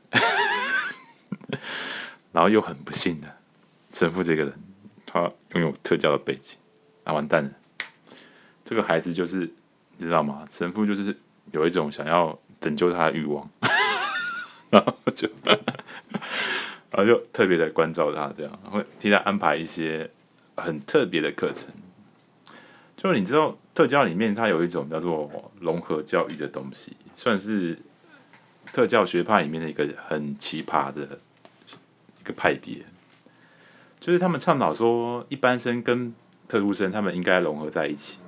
[2.31, 3.37] 然后又很不幸的，
[3.93, 4.53] 神父这个人
[5.05, 6.57] 他拥有特教的背景，
[7.03, 7.51] 那完蛋了，
[8.63, 9.49] 这个孩子就是
[9.97, 10.45] 你知道吗？
[10.49, 11.15] 神父就是
[11.51, 13.49] 有一种想要拯救他的欲望，
[14.69, 15.29] 然后就
[16.91, 20.09] 然后就特别的关照他，这样会替他安排一些
[20.55, 21.73] 很特别的课程。
[22.97, 27.77] 就你知道，特教里面它有一种叫做融合教育的东西，算是
[28.73, 31.19] 特教学派里面的一个很奇葩的
[32.25, 32.83] 个派别，
[33.99, 36.13] 就是他们倡导说，一般生跟
[36.47, 38.19] 特殊生他们应该融合在一起，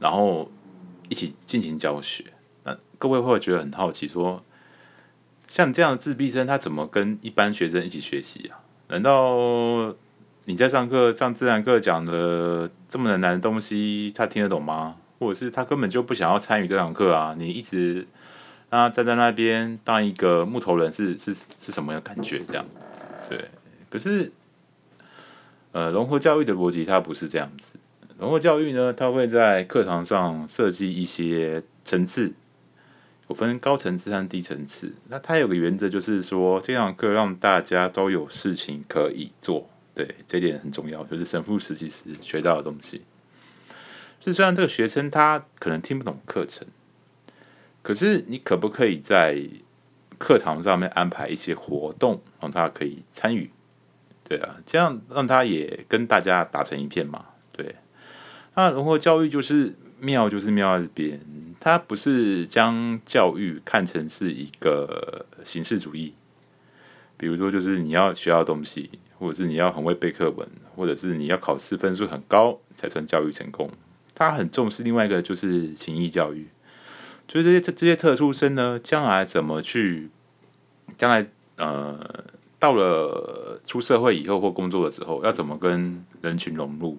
[0.00, 0.50] 然后
[1.08, 2.24] 一起进行教学。
[2.64, 4.42] 那各位会觉得很好奇，说
[5.46, 8.60] 像你这样的自闭生，他怎么跟一般学生一起学习啊？
[8.88, 9.94] 难道
[10.46, 14.96] 你在上课上自然课讲的这么难的东西，他听得懂吗？
[15.18, 17.34] 或者是他根本就不想要参与这堂课啊？
[17.36, 18.06] 你一直
[18.70, 22.42] 那站在那边当一个木头人是，是是什么样感觉？
[22.46, 22.64] 这样
[23.28, 23.48] 对？
[23.90, 24.30] 可是，
[25.72, 27.78] 呃，融合教育的逻辑它不是这样子。
[28.18, 32.34] 融合教育呢，它会在课堂上设计一些层次，
[33.28, 34.92] 有分高层次和低层次。
[35.08, 39.70] 那它有个原则，就是说这堂课让大家都有事情可以做。
[39.94, 43.02] 对，这点很重要，就是神父实习时学到的东西。
[44.20, 46.66] 是虽然这个学生他可能听不懂课程，
[47.88, 49.42] 可是你可不可以在
[50.18, 53.50] 课堂上面安排一些活动，让他可以参与？
[54.22, 57.24] 对啊，这样让他也跟大家打成一片嘛。
[57.50, 57.76] 对，
[58.54, 61.18] 那融合教育就是妙，就是妙在这边，
[61.58, 66.12] 它不是将教育看成是一个形式主义，
[67.16, 73.70] 比如说就是你要学到东西，或者是你要很会背课文，或者是你要考试分数很高才算教育成功。
[74.14, 76.48] 他很重视另外一个就是情谊教育，
[77.28, 80.08] 就是这些这这些特殊生呢，将来怎么去，
[80.96, 82.24] 将来呃
[82.58, 86.98] 到了出社会以后或工作的时候，要怎么跟人群融入。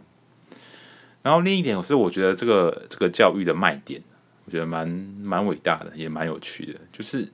[1.24, 4.02] 然后另一点是，我觉得这个这个教育的卖点，
[4.46, 7.28] 我觉得蛮蛮伟大的，也蛮有趣的，就是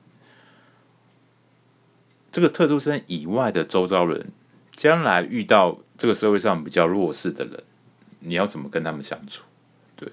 [2.32, 4.26] 这个特殊生以外的周遭人，
[4.72, 7.62] 将来遇到这个社会上比较弱势的人，
[8.20, 9.44] 你要怎么跟他们相处？
[9.94, 10.10] 对，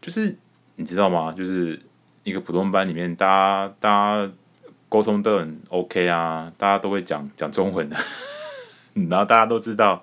[0.00, 0.36] 就是
[0.80, 1.30] 你知道吗？
[1.36, 1.78] 就是
[2.24, 4.32] 一个普通班里面，大家大家
[4.88, 7.96] 沟通都很 OK 啊，大家都会讲讲中文的，
[9.10, 10.02] 然后大家都知道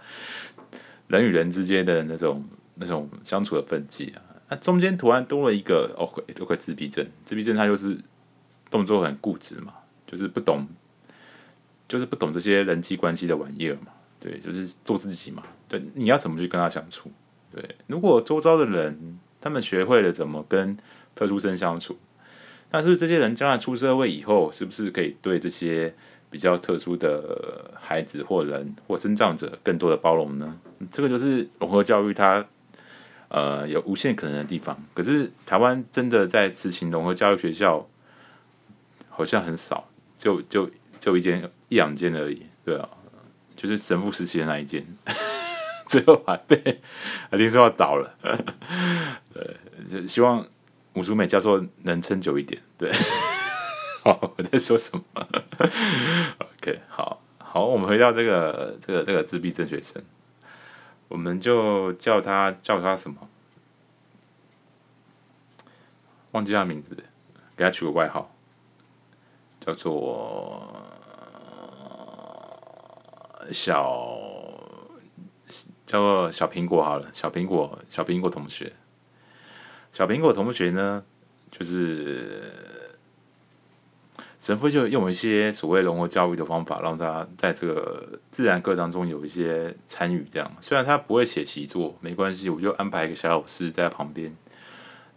[1.08, 4.22] 人与人之间的那种那种相处的分际啊。
[4.50, 6.06] 那中间突然多了一个哦，
[6.36, 7.98] 都会自闭症，自闭症他就是
[8.70, 9.74] 动作很固执嘛，
[10.06, 10.68] 就是不懂，
[11.88, 13.88] 就是不懂这些人际关系的玩意儿嘛。
[14.20, 15.42] 对，就是做自己嘛。
[15.68, 17.12] 对，你要怎么去跟他相处？
[17.52, 20.78] 对，如果周遭的人他们学会了怎么跟
[21.16, 21.98] 特殊生相处，
[22.72, 25.94] 那是这些人将来出社会以后，是不是可以对这些
[26.30, 30.60] 比较特殊的孩子或人或生长者更多的包容呢？
[30.92, 32.46] 这个就是融合教育它
[33.30, 34.78] 呃有无限可能的地方。
[34.94, 37.88] 可是台湾真的在实行融合教育学校，
[39.10, 40.70] 好像很少，就就
[41.00, 42.90] 就一间一两间而已，对啊，
[43.56, 44.86] 就是神父时期的那一间。
[45.90, 46.82] 最后还被
[47.32, 48.14] 还听说要倒了，
[49.34, 49.58] 对，
[49.90, 50.46] 就希望
[50.94, 52.62] 吴淑美教授能撑久一点。
[52.78, 52.92] 对，
[54.04, 55.04] 好，我在说什么
[56.40, 60.04] ？OK，好好，我们回到这个这个这个自闭症学生，
[61.08, 63.30] 我们就叫他叫他什么？
[66.32, 66.96] 忘记他名字，
[67.56, 68.30] 给他取个外号，
[69.62, 70.62] 叫做
[73.52, 74.37] 小。
[75.88, 78.74] 叫做小苹果好了，小苹果，小苹果同学，
[79.94, 81.02] 小苹果同学呢，
[81.50, 82.52] 就是
[84.42, 90.28] 神父就用一些所谓融合教育的方法，让他在这个自然课当中有一些参与。
[90.30, 94.36] 这样，虽然他不会写习作，没关系，我就安排一个小老师在旁边。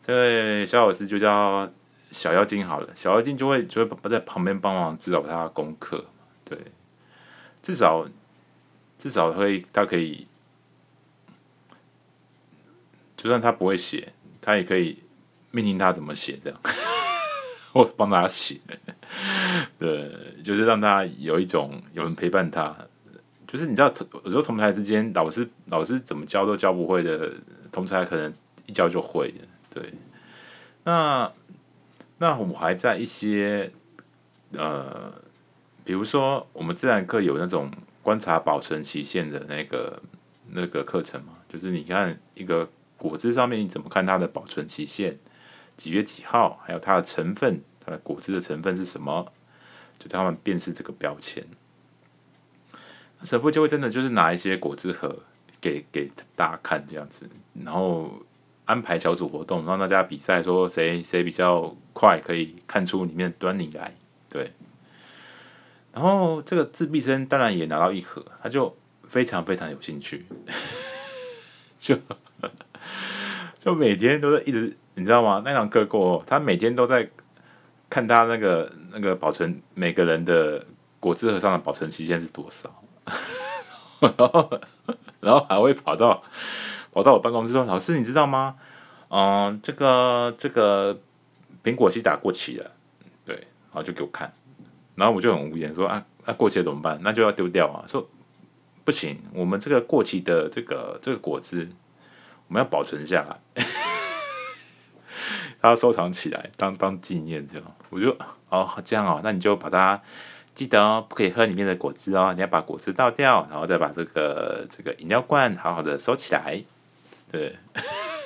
[0.01, 1.69] 这位小老师就叫
[2.13, 6.05] 小妖精好了，小妖精就会就会在旁边帮忙指导他的功课。
[6.45, 6.57] 对，
[7.61, 8.07] 至少
[8.97, 10.29] 至少会他可以。
[13.23, 14.97] 就算他不会写，他也可以
[15.51, 16.59] 命令他怎么写，这样，
[17.71, 18.59] 或帮他写。
[19.79, 20.11] 对，
[20.43, 22.75] 就是让他有一种有人陪伴他。
[23.47, 23.93] 就是你知道，
[24.25, 27.31] 有时候同台之间，老师老师怎么教都教不会的，
[27.71, 28.33] 同台可能
[28.65, 29.41] 一教就会的。
[29.69, 29.93] 对，
[30.85, 31.31] 那
[32.17, 33.71] 那我们还在一些
[34.53, 35.13] 呃，
[35.85, 37.71] 比如说我们自然课有那种
[38.03, 40.03] 观察保存期限的那个
[40.53, 42.67] 那个课程嘛，就是你看一个。
[43.01, 45.19] 果汁上面你怎么看它的保存期限？
[45.79, 46.61] 几月几号？
[46.63, 49.33] 还有它的成分，它的果汁的成分是什么？
[49.99, 51.43] 就他们辨识这个标签。
[53.23, 55.25] 神父就会真的就是拿一些果汁盒
[55.63, 57.27] 给给大家看这样子，
[57.65, 58.21] 然后
[58.67, 63.95] 安排小组活动，让大家比赛说谁谁比较快可以看出里面的端倪来。
[64.29, 64.53] 对。
[65.95, 68.77] 然后这个自闭生当然也拿到一盒，他就
[69.09, 70.27] 非常非常有兴趣，
[71.81, 71.99] 就。
[73.59, 75.43] 就每天都是一直，你知道吗？
[75.45, 77.09] 那堂课过后，他每天都在
[77.89, 80.65] 看他那个那个保存每个人的
[80.99, 82.83] 果汁盒上的保存期限是多少？
[84.01, 84.61] 然后，
[85.21, 86.23] 然后还会跑到
[86.93, 88.57] 跑到我办公室说：“老师，你知道吗？
[89.09, 90.99] 嗯，这个这个
[91.63, 92.71] 苹果西打过期了。”
[93.27, 94.33] 对，然后就给我看，
[94.95, 96.99] 然后我就很无言说：“啊，那、过期了怎么办？
[97.03, 98.09] 那就要丢掉啊！”说
[98.85, 101.69] ：“不行，我们这个过期的这个这个果汁，
[102.51, 103.65] 我们要保存下来，
[105.63, 108.15] 他要收藏起来当当纪念。”这样，我就
[108.51, 110.03] 哦这样哦，那你就把它。
[110.53, 116.63] 记得哦，不可以喝里面的果汁哦，你要把果汁倒掉，然后再把这个这个饮料罐好好的收起来，
[117.31, 117.57] 对，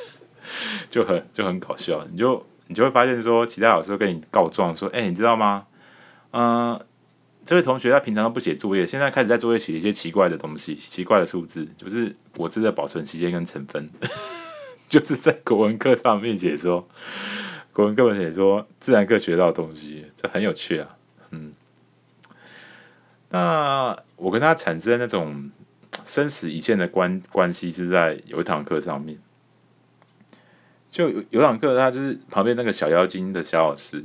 [0.91, 5.66] 就很就很搞笑，你就你就会发现说，其他老师跟你告状说，哎，你知道吗？
[6.33, 6.81] 嗯、
[7.45, 13.91] 这位同学他平常都不写作业，现在开始在作业写一些奇怪的东西，奇怪的数字，就是果汁的保存期间跟成分，
[14.89, 16.89] 就是在国文课上面写说，
[17.73, 20.97] 国文课本写说自然课学到的东西，这很有趣啊，
[21.31, 21.53] 嗯。
[23.29, 25.51] 那我跟他产生那种
[26.05, 29.19] 生死一线的关关系是在有一堂课上面，
[30.89, 34.05] 就有有堂课，他就是旁边那个小妖精的小老师，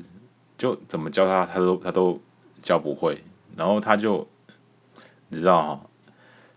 [0.58, 2.20] 就怎么教他，他都他都
[2.60, 3.24] 教不会，
[3.60, 4.26] 然后他就
[5.28, 5.82] 你知道哈，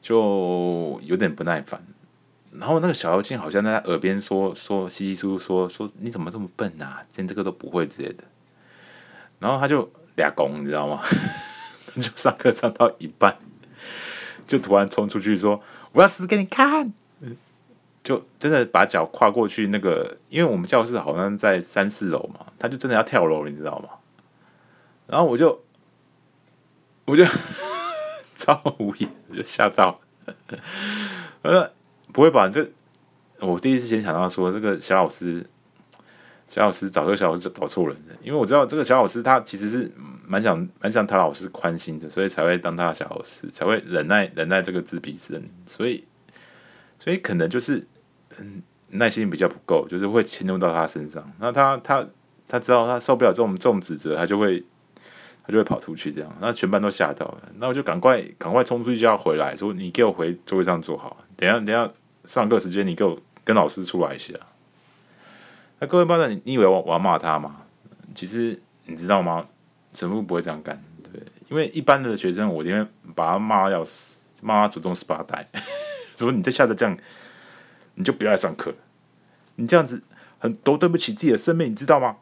[0.00, 1.84] 就有点不耐烦，
[2.52, 8.22] 然后那个小妖精好像在他耳边说说稀稀疏疏说说你怎么这么笨啊，连这个都不会之类的，
[9.40, 11.02] 然后他就俩拱，你知道吗？
[11.96, 13.36] 就上课上到一半，
[14.46, 16.92] 就突然冲出去说：“我要死给你看！”
[18.02, 23.88] 就真的把脚跨过去那个，因为我们教室好像在三四楼嘛，他就真的要跳楼，你知道吗？
[25.06, 25.62] 然后我就，
[27.04, 27.24] 我就
[28.36, 30.00] 超无语，我就吓到。
[31.42, 31.70] 呃，
[32.12, 32.48] 不会吧？
[32.48, 32.68] 这
[33.40, 35.46] 我第一次先想到说，这个小老师，
[36.48, 39.92] 小老师找这个小老师找错人了，因为我知道这个小老师他其实是。
[40.24, 46.02] 蛮想蛮想讨老师宽心的，所以才会当他的小老师，才会忍耐忍耐这个自闭症，所以
[46.98, 47.86] 所以可能就是
[48.38, 51.30] 嗯耐心比较不够，就是会迁怒到他身上。
[51.38, 52.06] 那他他
[52.48, 54.64] 他知道他受不了这种这种指责，他就会
[55.52, 56.36] 就会跑出去这样。
[56.40, 61.88] 那全班都吓到了，那我就赶快赶快冲出去就要回来，说你给我回座位上坐好，等下等下
[62.24, 64.32] 上课时间你给我跟老师出来一下。
[65.78, 67.62] 那各位班长，你以为我我要骂他吗？
[68.14, 69.46] 其实你知道吗？
[69.92, 75.46] 神父不会这样干，对，因为一般的学生，我宁愿把他骂要死，骂他祖宗十八代，
[76.16, 76.96] 说你再下次这样，
[77.96, 78.74] 你就不要来上课，
[79.56, 80.02] 你这样子
[80.38, 82.16] 很多对不起自己的生命，你知道吗？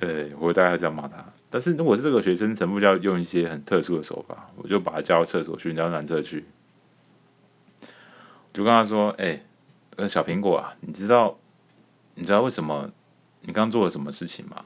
[0.00, 1.24] 对，我会大概这样骂他。
[1.54, 6.44] 但是如果是这个学生，神父就要用一些很特殊的手法，我就把他叫到厕所去，叫男厕去，
[8.52, 9.40] 就跟他说：“哎、
[9.94, 11.38] 呃，小苹果啊，你知道，
[12.16, 12.90] 你知道为什么
[13.42, 14.64] 你刚做了什么事情吗？”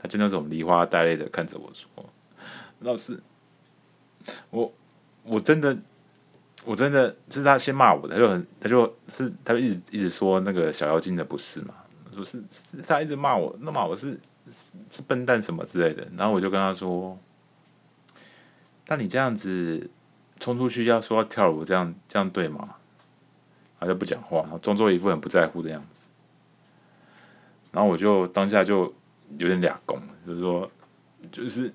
[0.00, 1.88] 他就那种梨花带泪的看着我说
[2.78, 3.20] ：“老师，
[4.50, 4.72] 我
[5.24, 5.76] 我真的
[6.64, 11.74] 我真的是他先骂我的，他就很他就是他就一直一直说那个小妖精的不是嘛，
[12.14, 14.16] 说是，是他一直骂我，那骂我是
[14.50, 16.06] 是，笨蛋什么之类的。
[16.16, 17.18] 然后我就跟他说：
[18.88, 19.90] 那你这样子
[20.38, 22.76] 冲出去要说要跳楼，这样这样对吗？
[23.78, 26.10] 他就不讲话，然后装作一副很不在乎的样子。
[27.72, 28.92] 然后我就当下就。
[29.38, 29.96] 有点俩公，
[30.26, 30.68] 就是说，
[31.30, 31.72] 就是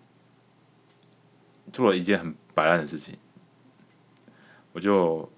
[1.71, 3.17] 做了一件很白烂的事情，
[4.73, 5.31] 我就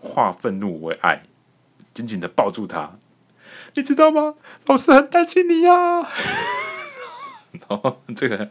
[0.00, 1.24] 化愤怒为爱，
[1.92, 2.96] 紧紧的抱住他，
[3.74, 4.34] 你知道吗？
[4.66, 6.00] 老师很担心你呀、
[7.68, 8.50] 然后这个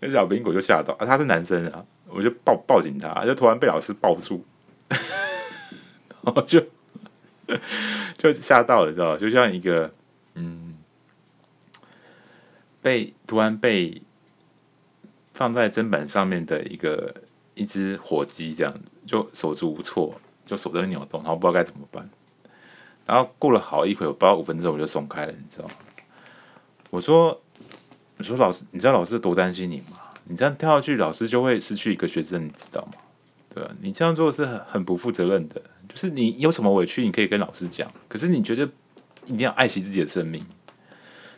[0.00, 4.44] 那小苹果就吓到啊，他是男生啊，我就抱抱紧他，就突然被老师抱住，
[4.88, 6.64] 然后就
[8.16, 9.92] 就吓到了，知道，就像一个
[10.34, 10.68] 嗯。
[12.82, 14.02] 被突然被
[15.32, 17.14] 放在砧板上面的一个
[17.54, 22.10] 一只火鸡这样子，就手足无措，就手在扭动，然后不知道该怎么办。
[23.06, 25.74] 然后过了好一会，我不到五分钟我就松开了，你知道吗？
[26.90, 27.40] 我说
[28.18, 29.98] ：“我说老师，你知道老师多担心你吗？
[30.24, 32.92] 你这样跳下去，老师就会失去一个学生，你知道吗？
[33.54, 33.70] 对吧？
[33.80, 35.60] 你这样做是很很不负责任的。
[35.88, 38.64] 就是你有什么委屈，你可以跟老师讲，可是你觉得
[39.26, 40.44] 一定要爱惜自己的生命。”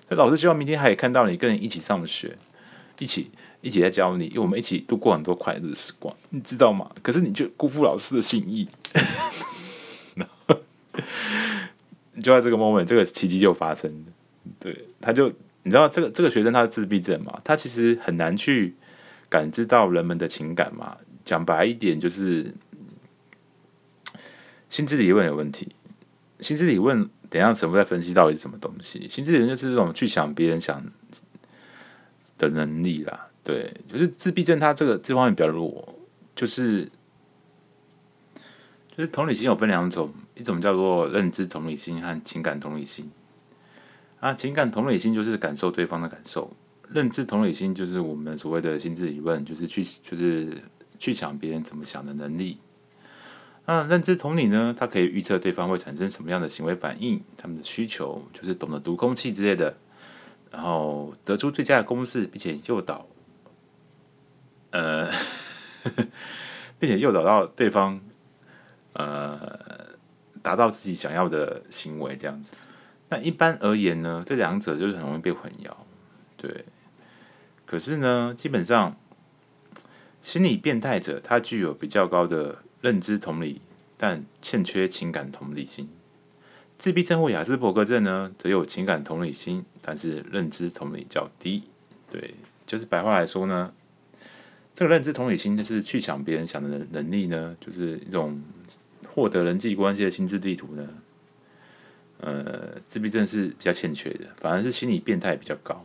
[0.07, 2.37] 所以老师希望明天还可以看到你，跟人一起上学，
[2.99, 3.31] 一起
[3.63, 6.91] 一起在教你，因为我们一起度过很多快乐的时光，你知道吗？
[7.03, 8.69] 可是你就辜负老师的心意，
[12.25, 14.05] 就在这个 moment，这个奇迹就发生。
[14.59, 15.29] 对，他就
[15.63, 18.75] 你知道这个这个学生他是自闭症嘛，他其实很难去
[19.29, 20.97] 感知到人们的情感嘛。
[21.25, 22.53] 讲白一点，就是
[24.69, 25.77] 心智理论有问题，
[26.41, 27.09] 心智理论。
[27.31, 29.09] 等一下，神父在分析到底是什么东西？
[29.09, 30.81] 心智理论就是这种去想别人想
[32.39, 33.29] 的能力啦。
[33.43, 35.99] 对，就是自闭症，他这个这方面比较弱，
[36.37, 36.85] 就是
[38.97, 43.11] 就是同理心有分两种，一种叫做认知同理心和情感同理心。
[44.21, 46.51] 啊，情感同理心就是感受对方的感受，
[46.91, 50.63] 认知同理心就是我们所谓的心智理论，就是去就是
[50.99, 52.59] 去想别人怎么想的能力。
[53.67, 59.77] 那认知同理呢，它可以预测对方会产生什么样的行为反应，他们的需求就是懂得读空气之类的，
[60.51, 63.07] 然后得出最佳的公式，并且诱导。
[64.71, 65.11] 呃，
[66.79, 68.01] 并且诱导到对方，
[68.95, 69.84] 呃，
[70.45, 72.53] 达到自己想要的行为，这样子。
[73.09, 75.73] 那一般而言呢，这两者就是很容易被混淆，
[76.37, 76.67] 对。
[77.65, 78.95] 可是呢，基本上，
[80.21, 83.63] 心理变态者他具有比较高的认知同理，
[83.97, 85.89] 但欠缺情感同理心。
[86.77, 91.63] 自闭症或亚斯伯格症呢，则有情感同理心，但是认知同理较低。
[92.11, 92.35] 对，
[92.67, 93.73] 就是白话来说呢。
[94.75, 98.43] 这个认知同理心就是去想别人想的能能力呢，就是一种
[99.15, 100.89] 获得人际关系的心智地图呢。
[102.19, 105.85] 呃，自闭症是比较欠缺的，反而是心理变态比较高。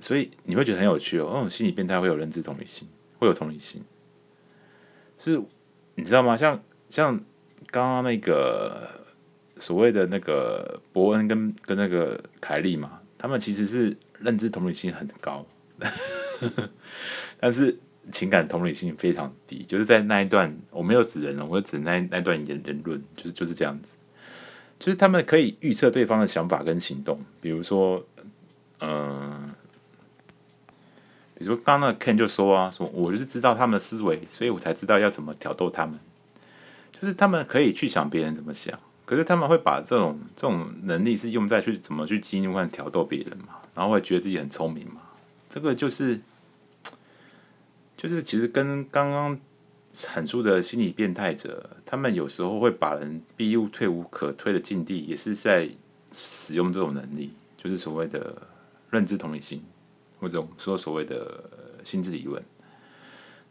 [0.00, 2.86] 所以你会觉得很有趣哦，哦，心理变态会有认知同理心，
[3.18, 3.82] 会有同理心，
[5.18, 5.40] 是，
[5.94, 6.36] 你知道吗？
[6.36, 7.18] 像像
[7.70, 8.88] 刚刚那个
[9.56, 15.46] 所谓的那个伯恩跟跟那个凯莉嘛，他们其实是认知同理心很高。
[17.40, 17.78] 但是
[18.12, 23.96] 情感同理心非常低，就是在那一段我没有指人了，我指那那段言人论，就是就是这样子，
[24.78, 28.04] 就是他们可以预测对方的想法跟行动，比如说，
[28.80, 29.50] 嗯、
[31.34, 35.98] 比如说刚刚那 Ken 就说啊，说我就是知道他们的思维，所以我才知道要怎么挑逗他们，
[36.92, 45.00] 就是他们可以去想别人怎么想，可是他们会把这种这种能力是用在去怎么去激怒和挑逗别人嘛，然后会觉得自己很聪明嘛，
[45.48, 46.20] 这个就是。
[48.06, 49.40] 就是其实跟刚刚
[49.94, 55.66] 阐述的心理变态者，他们有时候会把人逼入退无可退的境地，也是在
[56.12, 58.36] 使用这种能力，就是所谓的
[58.90, 59.64] 认知同理心，
[60.20, 61.44] 或者说所谓的
[61.82, 62.42] 心智理论。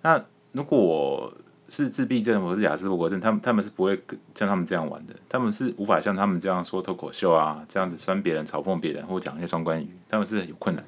[0.03, 1.35] 那如果我
[1.67, 3.99] 是自闭症或是亚斯伯格症，他们他们是不会
[4.35, 10.85] 像他们这样玩的，他们是无法像他们这样说脱口秀啊，这样子酸别人、嘲讽别人或讲一些双关语，他们是有困难。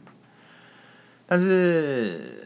[1.25, 2.44] 但是。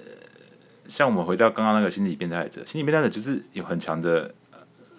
[0.89, 4.33] 像我们回到刚刚那个心理变态者，心理变态者就是有很强的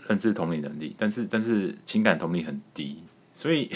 [0.06, 3.02] 认知同理能力，但是但是情感同理很低，
[3.34, 3.68] 所以，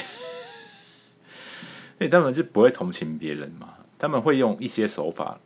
[1.99, 3.75] 所以他们是不会同情别人嘛？
[3.99, 5.41] 他们会用一些手法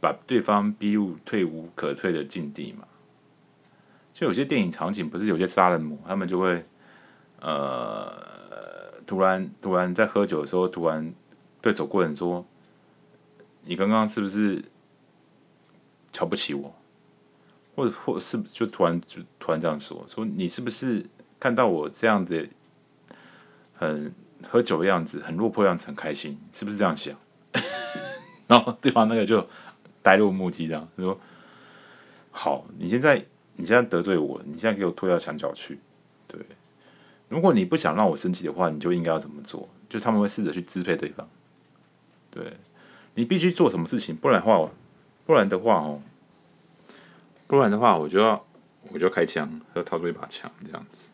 [0.00, 2.84] 把对方逼入退无可退的境地嘛？
[4.12, 6.64] 就有些电影场景，不是有些杀人魔，他们就会
[7.40, 8.12] 呃
[9.06, 11.14] 突然突然在喝酒的时候，突然
[11.60, 12.44] 对走过人说
[13.64, 14.64] ：“你刚刚是不是？”
[16.12, 16.74] 瞧不起我，
[17.76, 21.06] 或者或是就突然就突然这样说，说你是不是
[21.38, 22.48] 看到我这样子
[23.74, 24.12] 很
[24.48, 27.16] 喝酒的样子，很落魄样子，很开心，是不是这样想？
[28.48, 29.48] 然后对方那个就
[30.02, 31.18] 呆若木鸡这样说
[32.32, 35.78] ：“好，你现在你现在得罪我，你现在给我拖到墙角去。
[36.26, 36.40] 对，
[37.28, 39.68] 如果你不想让我生气的话，你就应该要怎么做？
[39.88, 41.28] 就他们会试着去支配对方。
[42.30, 42.56] 对，
[43.14, 44.68] 你必须做什么事情，不然的话。”
[45.30, 46.02] 不然的话哦，
[47.46, 48.44] 不然的话，我就要
[48.90, 51.08] 我就要开枪，要掏出一把枪这样子。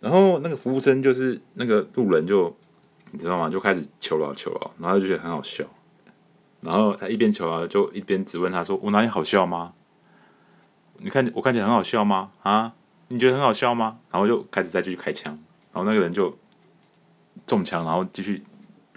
[0.00, 2.56] 然后那个服务生就是那个路人就，
[3.10, 3.50] 你知道吗？
[3.50, 5.66] 就开始求饶求饶，然后就觉得很好笑。
[6.62, 9.74] 然后他一边求饶，就一边质问他说：“我哪里好笑吗？
[10.96, 12.32] 你看我看起来很好笑吗？
[12.42, 12.72] 啊，
[13.08, 15.38] 你觉得很好笑吗？”然后就开始再继续开枪，
[15.74, 16.34] 然后那个人就
[17.46, 18.42] 中枪，然后继续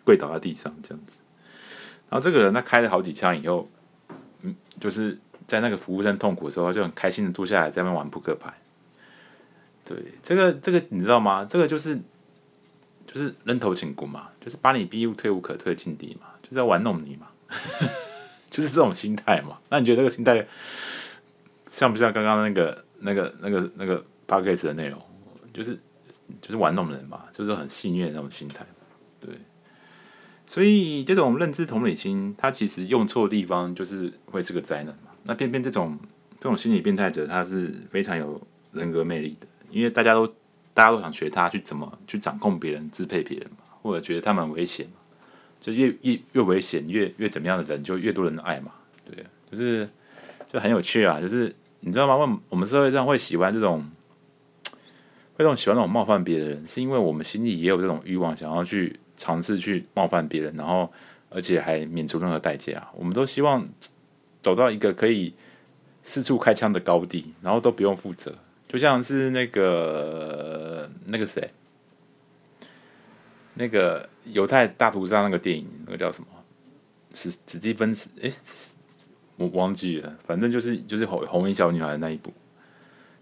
[0.06, 1.20] 跪倒在地上这样子。
[2.10, 3.68] 然后这个人他开了好几枪以后。
[4.42, 5.18] 嗯，就是
[5.48, 8.54] 在那个服务生痛苦的时候，他就很开心的坐下来在那边玩扑克牌。
[9.84, 11.46] 对，这个这个你知道吗？
[11.46, 12.00] 这个就是
[13.06, 17.28] 就是扔头请骨嘛，就是把你逼入退无可退的境地嘛，就是在玩弄你嘛，
[18.50, 19.60] 就是这种心态嘛。
[19.70, 20.48] 那你觉得这个心态
[21.68, 25.02] 像不像刚刚那个那个那个那个 podcast 的内容？
[25.54, 25.78] 就是
[26.39, 28.66] 就是玩弄人嘛，就是很戏谑的那种心态。
[29.20, 29.36] 对。
[30.46, 35.12] 所以这种认知同理心，它其实用错地方就是会是个灾难嘛。
[35.24, 35.98] 那偏偏这种
[36.42, 38.42] 这种心理变态者，他是非常有
[38.74, 40.28] 人格魅力的，因为大家都
[40.74, 44.94] 大家都想学他去怎么去掌控别人、支配别人嘛，或者觉得他们危险嘛，
[45.62, 48.74] 就越越越危险、越越怎么样的人，就越多人爱嘛。
[49.06, 49.88] 对，就是
[50.52, 51.22] 就很有趣啊。
[51.22, 52.18] 就是你知道吗？
[52.18, 53.89] 为我们社会上会喜欢这种
[55.36, 59.00] 会这种喜欢那种冒犯别人，是因为我们心里也有这种欲望，想要去。
[59.22, 60.91] 尝试去冒犯别人，然后
[61.30, 62.88] 而且还免除任何代价。
[62.95, 63.63] 我们都希望
[64.41, 65.32] 走到一个可以
[66.01, 68.34] 四处开枪的高地，然后都不用负责，
[68.67, 71.51] 就像是那个那个谁，
[73.53, 76.28] 那个犹太大屠杀那个电影，那个叫什么？
[77.13, 78.09] 史史蒂芬斯？
[78.24, 78.32] 哎，
[79.38, 82.34] 我忘记了，反正就是就是红红衣小女孩的那一部。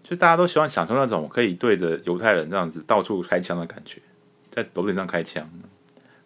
[0.02, 4.00] 就大家都希望享受那种可以对着犹太人这样子到处开枪的感觉，
[4.48, 5.48] 在楼顶上开枪，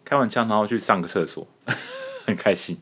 [0.05, 1.45] 开完枪然后去上个厕所，
[2.25, 2.77] 很开心。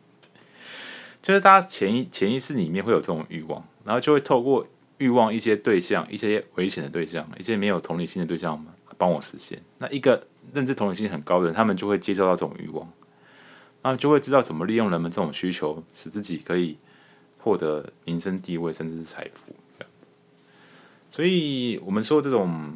[1.21, 4.67] 就是大家潜意潜意识里面会有这种欲望，然后就会透过
[4.97, 8.63] 欲望一些对象、一些危险的对象、一些没有同理心的对象
[8.97, 9.61] 帮我实现。
[9.78, 12.88] 那一个认知同理心很高的人，他们就会接受到这种欲望，
[13.82, 16.78] 然后就会知道怎么利用人们这种需求，使自己可以
[17.39, 19.55] 获得名声地位，甚至是财富。
[21.09, 22.74] 所以，我们说这种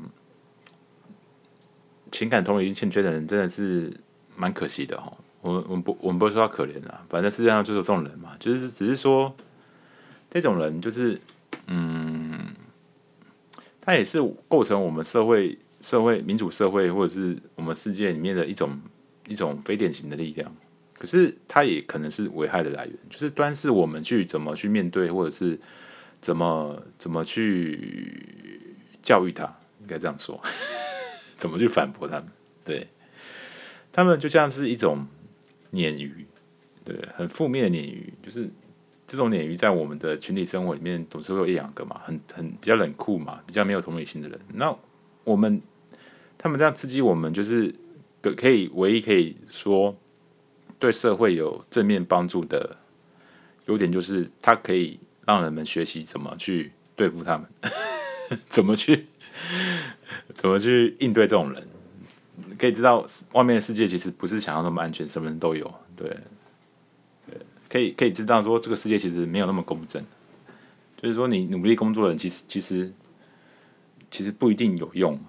[2.12, 3.92] 情感同理心欠缺的人，真的是
[4.38, 5.12] 蛮可惜的哈。
[5.42, 8.38] 我们我们不我们不会说他可怜啦，反正世界上就是这种人嘛。
[8.40, 9.36] 就是只是说，
[10.30, 11.20] 这种人就是，
[11.68, 12.48] 嗯，
[13.82, 18.80] 他也是构成我们社会社会民主社会或者是我们世界里面的一种
[19.28, 20.50] 一种非典型的力量。
[20.98, 25.60] 可是，他也可能是危害的来源，就是端视我们去怎么去面对，或者是。
[26.20, 29.46] 怎么怎么去教育他？
[29.80, 30.42] 应该这样说，
[31.38, 32.28] 怎么去反驳他们？
[32.66, 32.88] 对，
[33.98, 35.08] 他们就像是一种
[35.74, 36.24] 鲶鱼，
[36.84, 38.14] 对，很负面的鲶鱼。
[38.24, 38.48] 就是
[39.08, 44.40] 这种鲶鱼在我们的群体生活里面总是会有一两个嘛，很很比较冷酷嘛，比较没有同理心的人。
[44.54, 44.72] 那
[45.24, 45.60] 我们
[46.38, 47.74] 他们这样刺激我们，就是
[48.22, 49.98] 可可以唯一可以说
[50.78, 52.78] 对社会有正面帮助的
[53.66, 55.00] 优点，就是它可以。
[55.26, 57.46] 让人们学习怎么去对付他们，
[58.48, 59.08] 怎么去
[60.34, 61.68] 怎么去应对这种人，
[62.58, 65.74] 可以知道外面的世界其实不是想要那么安全，什么人都有。
[65.96, 66.10] 对，
[67.26, 67.38] 对，
[67.70, 70.04] 可以可以知道说这个世界其实没有那么公正。
[71.02, 72.92] 就是说，你努力工作的人，其实其实
[74.10, 75.20] 其实不一定有用，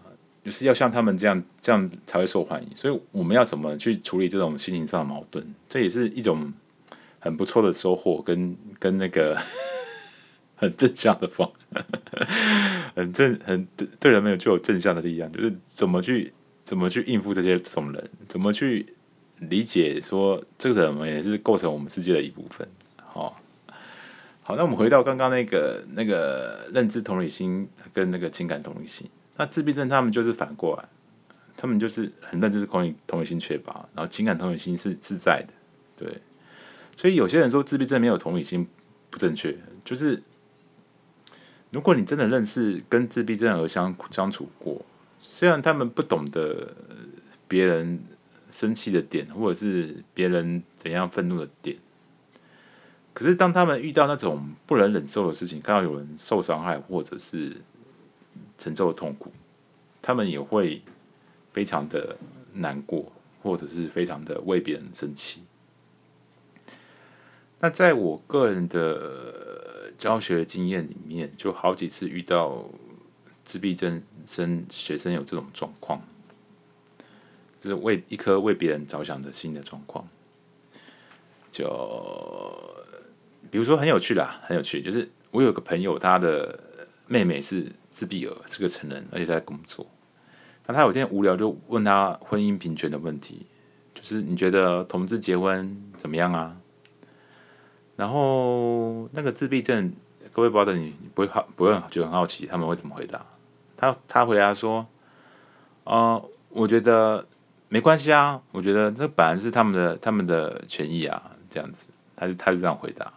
[0.45, 2.69] 就是要像他们这样这样才会受欢迎。
[2.75, 5.47] 所以我们要怎么去处理这种心情上的矛盾？
[5.69, 6.53] 这也是一种
[7.19, 9.39] 很不错的收获，跟跟那个。
[10.61, 11.49] 很正向的方，
[12.97, 15.31] 很正，很对对人们有具有正向的力量。
[15.31, 16.33] 就是怎么去
[16.69, 18.95] 怎么去应付这些这种人，怎么去
[19.39, 22.69] 理解说这个人们也是构成我们世界的一部分。
[22.99, 23.41] 好，
[24.43, 29.09] 好，那我们回到刚刚那个那个认知同理心跟那个情感同理心，
[29.39, 30.87] 那自闭症他们就是反过来，
[31.57, 35.55] 他们就是很认知是同理同理心缺乏，然后情感同理心是自在的。
[35.97, 36.21] 对，
[36.99, 38.69] 所以有些人说自闭症没有同理心
[39.09, 39.57] 不正确，
[39.87, 40.23] 就是。
[41.71, 44.81] 如果你真的认识跟自闭症儿相相处过，
[45.21, 46.75] 虽然他们不懂得
[47.47, 48.03] 别人
[48.51, 51.77] 生气的点，或者是别人怎样愤怒的点，
[53.13, 57.57] 可是当他们遇到那种不能忍受的事情，看到有人受伤害或者是
[58.57, 59.33] 承受痛苦，
[60.01, 60.83] 他们也会
[61.53, 62.17] 非常的
[62.55, 65.43] 难过，或者是非常的为别人生气。
[67.61, 69.37] 那在我个人的。
[69.99, 72.65] 教学经验里面，就好几次遇到
[73.43, 76.03] 自闭症生学生有这种状况，
[77.63, 80.07] 就是为一颗为别人着想的心的状况。
[81.51, 81.67] 就
[83.51, 86.61] 比如说很有趣啦，很有趣，就是我有个朋友，他的
[87.07, 89.87] 妹妹是自闭儿，是个成人，而且在工作。
[90.67, 93.47] 那他有天无聊就问他婚姻平权的问题，
[93.95, 96.55] 就是你觉得同志结婚怎么样啊？
[97.97, 99.91] 然后那个自闭症，
[100.31, 103.25] 各位不知道你，你不会好，不会就很好奇他们会怎么回答。
[103.79, 104.85] 他他回答说
[105.85, 107.25] ：“呃，我觉得
[107.69, 113.13] 没关系啊，我觉得这本来是他们的他们的权益啊，这样子。”他就他就这样回答，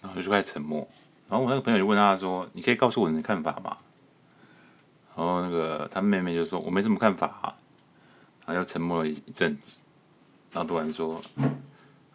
[0.00, 0.86] 然后就开始沉默。
[1.28, 3.76] 然后我那个朋友就问他说：“你可以告诉我你的看法吗？”
[5.16, 7.52] 然后那个他妹妹就说：“我没什么看法啊。”
[8.46, 9.80] 然后又沉默了一阵子，
[10.52, 11.20] 然后突然说。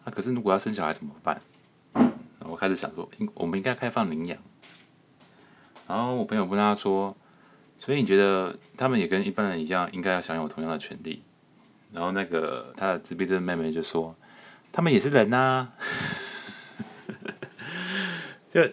[0.04, 1.40] 那、啊、可是，如果要生小孩怎么办？
[2.40, 4.38] 我开始想说，应我们应该开放领养。
[5.92, 7.14] 然后我朋友问他说
[7.78, 11.22] ：“所以你觉得他们也跟一般人一样，应该要享有同样的权利？”
[11.92, 14.16] 然后那个他的自闭症妹妹就说
[14.72, 15.72] ：“他们也是人呐、啊。”
[18.50, 18.66] 就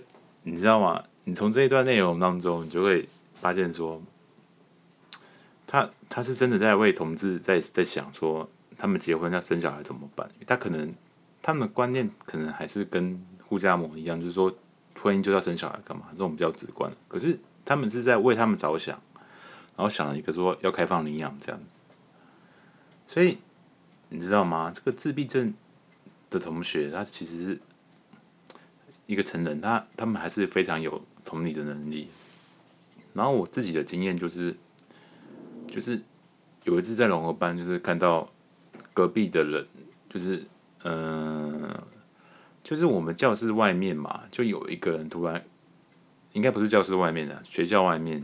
[0.44, 1.04] 你知道吗？
[1.26, 3.10] 你从这一段内容当中，你就会
[3.42, 4.02] 发现说，
[5.68, 10.30] 他他是真的在为同志在在想说，他们结婚要生小孩怎么办？
[10.48, 10.96] 他可能。
[11.42, 14.54] 他们的观念可能还是跟护家盟一样，就是说
[15.02, 16.08] 婚姻就要生小孩干嘛？
[16.12, 16.92] 这种比较直观。
[17.08, 19.00] 可是他们是在为他们着想，
[19.76, 21.82] 然后想了一个说要开放领养这样子。
[23.08, 23.38] 所以
[24.10, 24.72] 你知道吗？
[24.74, 25.54] 这个自闭症
[26.30, 27.60] 的同学，他其实是
[29.06, 32.10] 一个成人，他他们还是非常有同理的能力。
[33.14, 34.56] 然后我自己的经验就是，
[35.68, 36.00] 就是
[36.64, 38.30] 有一次在融合班，就是看到
[38.94, 39.68] 隔壁的人，
[40.10, 40.44] 就是
[40.84, 41.76] 嗯、
[42.70, 45.44] 就是我们教室外面嘛，就有一个人突然，
[46.34, 48.24] 应该不是教室外面的，学校外面，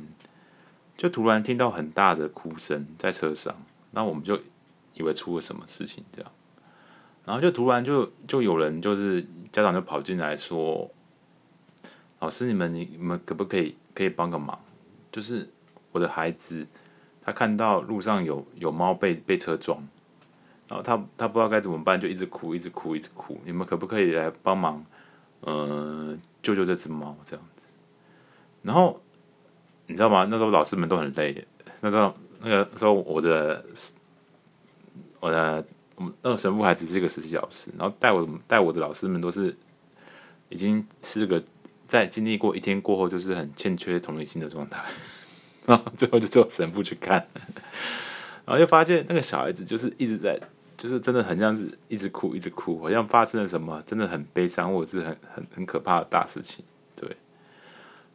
[0.95, 3.55] 就突然听到很大的哭声在车上，
[3.89, 4.39] 那我们就
[4.93, 6.31] 以为出了什么事情这样，
[7.25, 10.91] 然后就突然就就有人就是家长就跑进来说，
[12.19, 14.59] 老师你们你们可不可以可以帮个忙？
[15.11, 15.49] 就是
[15.91, 16.67] 我的孩子，
[17.19, 19.83] 他看到路上有有猫被被车撞，
[20.67, 23.39] 然后他他不知道该怎么办，就一直哭，一直哭，一直哭。
[23.45, 24.85] 你们可不可以来帮忙？
[25.41, 27.67] 呃，救救这只猫这样子。
[28.63, 29.01] 然后
[29.87, 30.27] 你知道吗？
[30.29, 31.45] 那时候老师们都很累。
[31.81, 33.65] 那时候那个时候我的
[35.19, 35.65] 我的
[35.95, 39.55] 我们那个神父还只是一个实习老师，然后带我带我的老师们都是
[40.49, 41.43] 已经是个。
[41.87, 44.83] 在经历过一天过后，就是很欠缺同理心的状态，
[45.67, 47.23] 然后最后就做神父去看，
[48.43, 50.35] 然后就发现那个小孩子就是一直在，
[50.77, 56.63] 就是真的很像是一直哭，一直哭，好像发生了什么真的很悲伤或者是很很很可怕的大事情，
[56.95, 57.15] 对。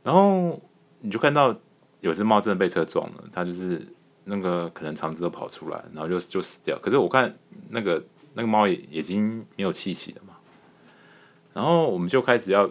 [0.02, 0.60] 然后
[1.00, 1.54] 你就看到
[2.00, 3.86] 有只猫真的被车撞了，它就是
[4.24, 6.78] 那个可能肠子都跑出来，然后就就死掉。
[6.78, 7.34] 可是我看
[7.68, 8.02] 那个
[8.34, 10.36] 那个猫也已经没有气息了嘛，
[11.52, 12.70] 然后我们就开始要。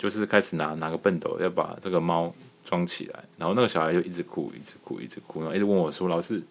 [0.00, 2.34] 就是开始拿拿个笨斗要把这个猫
[2.64, 6.42] 装起来，然后那个小孩就一直哭，一直哭，一直哭，然后一直问我说：“老师，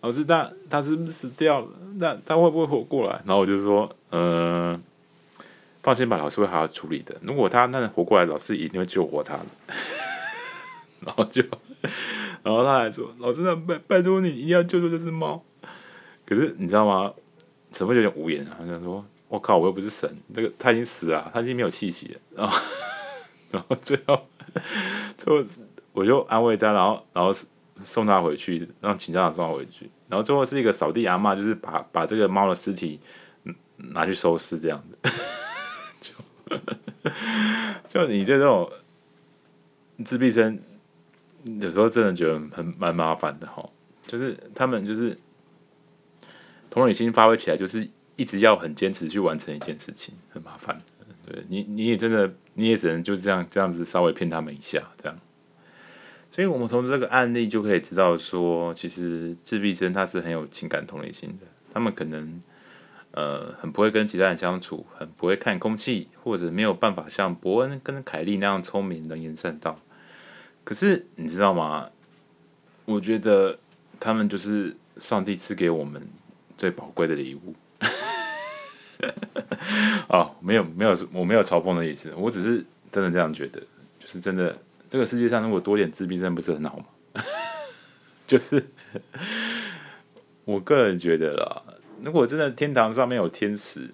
[0.00, 1.68] 老师，他他是不是死掉了？
[1.96, 4.82] 那他会不会活过来？”然后我就说：“嗯、
[5.82, 7.16] 放心吧，老师会好好处理的。
[7.22, 9.38] 如果他那能活过来，老师一定会救活他。
[11.04, 11.42] ”然后就，
[12.42, 15.42] 然后他还说：“老师，那拜拜托你一定要救救这只猫。”
[16.26, 17.12] 可是你知道吗？
[17.72, 19.04] 神父有点无言啊，他就说。
[19.26, 19.56] 我靠！
[19.58, 22.20] 我又不是神，这个他已经死了，他已经没有气息了。
[22.36, 22.60] 然后，
[23.50, 24.28] 然后最后，
[25.16, 25.44] 最后
[25.92, 27.32] 我就安慰他，然后，然后
[27.80, 29.90] 送他回去，让请家长送他回去。
[30.08, 33.00] 然后最后是一个扫地阿嬷，就是把把这个猫的尸体
[33.76, 35.10] 拿去收尸，这样的。
[37.88, 38.70] 就就你这种
[40.04, 40.58] 自闭症，
[41.60, 43.68] 有时候真的觉得很蛮麻烦的哈。
[44.06, 45.16] 就是他们就是
[46.70, 47.88] 同理心发挥起来，就是。
[48.16, 50.80] 一直要很坚持去完成一件事情，很麻烦。
[51.26, 55.18] 对你，你也真的，你也只能就这样这样子稍微骗他们一下，这样。
[56.34, 61.46] 所以，我们从这个案例就可以知道说，其实自闭症他是很有情感同理心的。
[61.72, 62.40] 他们可能
[63.12, 69.78] 呃很不会跟其他人相处，很不会看空气，或者没有办法像伯恩跟凯莉那样聪明、能言善道。
[70.64, 71.88] 可是你知道吗？
[72.84, 73.56] 我觉得
[74.00, 76.02] 他们就是上帝赐给我们
[76.56, 77.54] 最宝贵的礼物。
[80.08, 83.60] 哦，没有没有，我没有嘲讽的意思，我只是真的这样觉得，
[84.00, 84.58] 就是真的，
[84.94, 86.84] 这个世界上如果多点自闭症不是很好吗？
[88.28, 88.64] 就是
[90.44, 91.62] 我个人觉得啦，
[92.00, 93.90] 如果真的天堂上面有天使，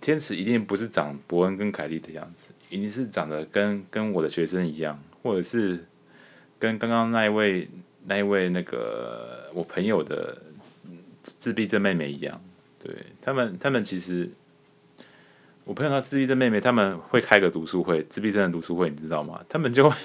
[0.00, 5.86] 天使一定不是长伯恩跟凯莉的样子，一定是长得跟跟我的学生一样，或者是
[6.58, 7.68] 跟刚刚那一位
[8.06, 10.36] 那一位那个我朋友的
[11.22, 12.42] 自闭症妹妹一样。
[12.82, 14.28] 对他们，他们其实，
[15.62, 19.40] 我朋友他自闭症妹妹，他们会开个读书会，自闭症的读书会，你知道吗？
[19.48, 19.96] 他们就会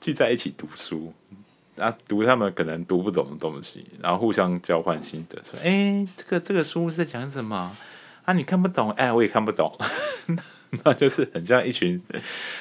[0.00, 1.12] 聚在一起读书，
[1.78, 7.76] 啊读他们可能读不懂的东西，然后互相交换心得，说：“哎，这个这个书是在讲什么
[8.24, 8.32] 啊？
[8.32, 9.76] 你看不懂，哎，我也看不懂。
[10.84, 12.02] ”那就是很像一群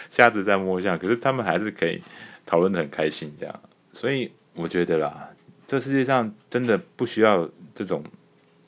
[0.09, 2.01] 瞎子在摸象，可是他们还是可以
[2.45, 3.61] 讨论的很开心，这样。
[3.93, 5.29] 所以我觉得啦，
[5.65, 8.03] 这世界上真的不需要这种。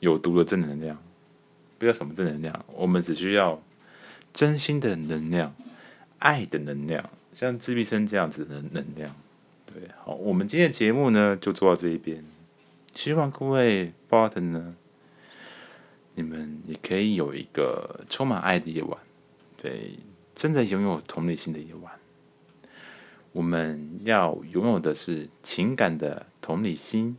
[0.00, 0.96] 有毒的正能量，
[1.76, 3.60] 不要什么正能量，我们只需要
[4.32, 5.52] 真心的能量，
[6.20, 9.14] 爱的能量，像自闭症这样子的能量。
[9.66, 12.24] 对，好，我们今天的节目呢就做到这一边，
[12.94, 14.76] 希望各位 bottom 呢，
[16.14, 18.98] 你们也可以有一个充满爱的夜晚，
[19.56, 19.98] 对，
[20.34, 21.92] 真的拥有同理心的夜晚。
[23.32, 27.16] 我们要拥有的是情感的同理心，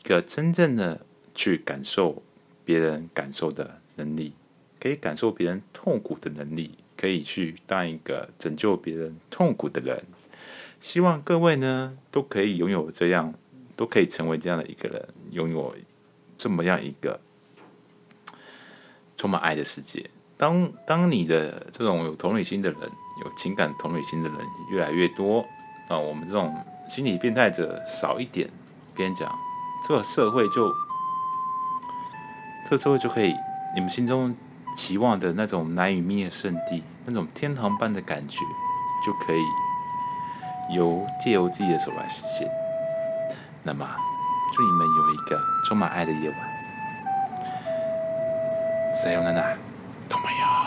[0.00, 1.00] 一个真正的。
[1.38, 2.22] 去感受
[2.64, 4.32] 别人感受的能力，
[4.80, 10.04] 可以感受别人痛苦的能力，可以去当一个拯救别人痛苦的人。
[10.80, 13.34] 希望各位呢都可以拥有这样，
[13.76, 15.74] 都可以成为这样的一个人，拥有
[16.36, 17.20] 这么样一个
[19.16, 20.08] 充满爱的世界。
[20.36, 22.80] 当当你的这种有同理心的人，
[23.24, 24.38] 有情感同理心的人
[24.70, 25.40] 越来越多，
[25.88, 26.54] 啊我们这种
[26.88, 28.48] 心理变态者少一点。
[28.92, 29.30] 我跟你讲，
[29.86, 30.72] 这个社会就。
[32.68, 33.32] 这个社会就可以，
[33.76, 34.34] 你们心中
[34.75, 38.39] 期望的那种难与灭圣地，那种天堂般的感觉，
[39.05, 42.49] 就可以由借由自己的手来实现。
[43.63, 43.85] 那么，
[44.53, 46.37] 祝你们有一个充满爱的夜晚。
[48.93, 49.55] さようなら，
[50.09, 50.64] 同盟。